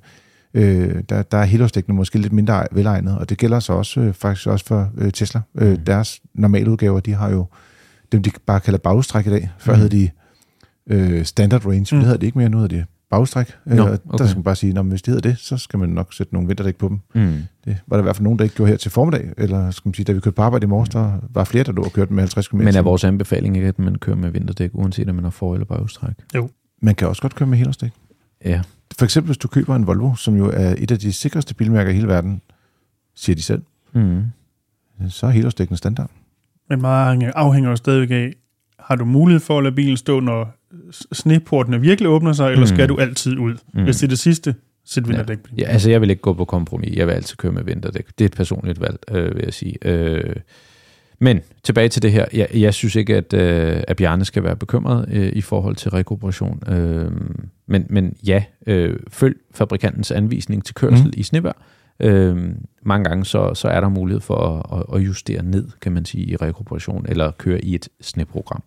[0.53, 4.14] Øh, der, der er helårsdækkene måske lidt mindre velegnet, og det gælder så også øh,
[4.14, 5.41] faktisk også for øh, Tesla.
[5.55, 5.78] Øh, Mm.
[5.78, 7.45] Deres normale udgaver, de har jo
[8.12, 9.49] dem, de bare kalder bagstræk i dag.
[9.59, 9.80] Før mm.
[9.80, 10.09] hed de
[10.89, 11.86] øh, standard range, men Mm.
[11.99, 13.55] det hedder det ikke mere, nu hedder det bagstræk.
[13.66, 13.97] Nå, Nå, okay.
[14.18, 16.34] Der skal man bare sige, at hvis det hedder det, så skal man nok sætte
[16.34, 16.99] nogle vinterdæk på dem.
[17.16, 17.38] Mm.
[17.66, 19.88] Det var der i hvert fald nogen, der ikke gjorde her til formiddag, eller skal
[19.89, 21.91] man sige, da vi kørte på arbejde i morges, der var flere, der lå og
[21.93, 22.57] kørte med 50 km.
[22.57, 25.53] Men er vores anbefaling ikke, at man kører med vinterdæk, uanset om man har for-
[25.53, 26.14] eller bagstræk?
[26.82, 27.91] Man kan også godt køre med helårsdæk.
[28.45, 28.62] Ja.
[28.97, 31.91] For eksempel, hvis du køber en Volvo, som jo er et af de sikreste bilmærker
[31.91, 32.41] i hele verden,
[33.16, 33.62] siger de selv,
[33.93, 34.24] Mm.
[35.09, 36.09] så er helårsdækken standard.
[36.70, 38.34] Men meget afhænger- jo stadigvæk af,
[38.80, 40.55] har du mulighed for at lade bilen stå, når
[41.11, 42.67] sneportene virkelig åbner sig, eller Mm.
[42.67, 43.55] skal du altid ud?
[43.74, 43.84] Mm.
[43.84, 44.55] Hvis det er det sidste,
[44.86, 45.63] sæt vinterdæk Ja, bil.
[45.63, 46.95] altså jeg vil ikke gå på kompromis.
[46.95, 48.07] Jeg vil altid køre med vinterdæk.
[48.07, 49.76] Det er et personligt valg, øh, vil jeg sige.
[49.88, 50.36] Øh,
[51.19, 52.26] men tilbage til det her.
[52.34, 55.91] Jeg, jeg synes ikke, at, øh, at Bjarne skal være bekymret øh, i forhold til
[55.91, 56.63] rekuperation.
[56.67, 57.11] Øh,
[57.67, 61.13] men, men ja, øh, følg fabrikantens anvisning til kørsel mm.
[61.17, 61.53] I snevejr.
[61.99, 62.38] Øh,
[62.84, 66.26] mange gange så, så er der mulighed for at, at, justere ned, kan man sige,
[66.26, 68.63] i rekuperation, eller køre i et sneprogram.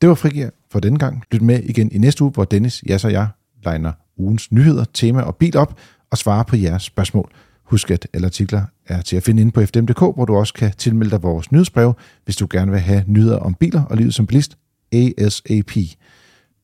[0.00, 1.22] Det var Frigir for denne gang.
[1.32, 3.28] Lyt med igen i næste uge, hvor Dennis, jeg og jeg
[3.64, 5.78] legner ugens nyheder, tema og bil op
[6.10, 7.30] og svarer på jeres spørgsmål.
[7.64, 10.72] Husk, at alle artikler er til at finde inde på fdm.dk, hvor du også kan
[10.78, 11.94] tilmelde dig vores nyhedsbrev,
[12.24, 14.58] hvis du gerne vil have nyheder om biler og livet som bilist
[14.92, 15.72] ASAP.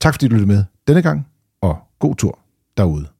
[0.00, 1.26] Tak fordi du lyttede med denne gang,
[1.61, 2.38] og god tur
[2.76, 3.16] derude.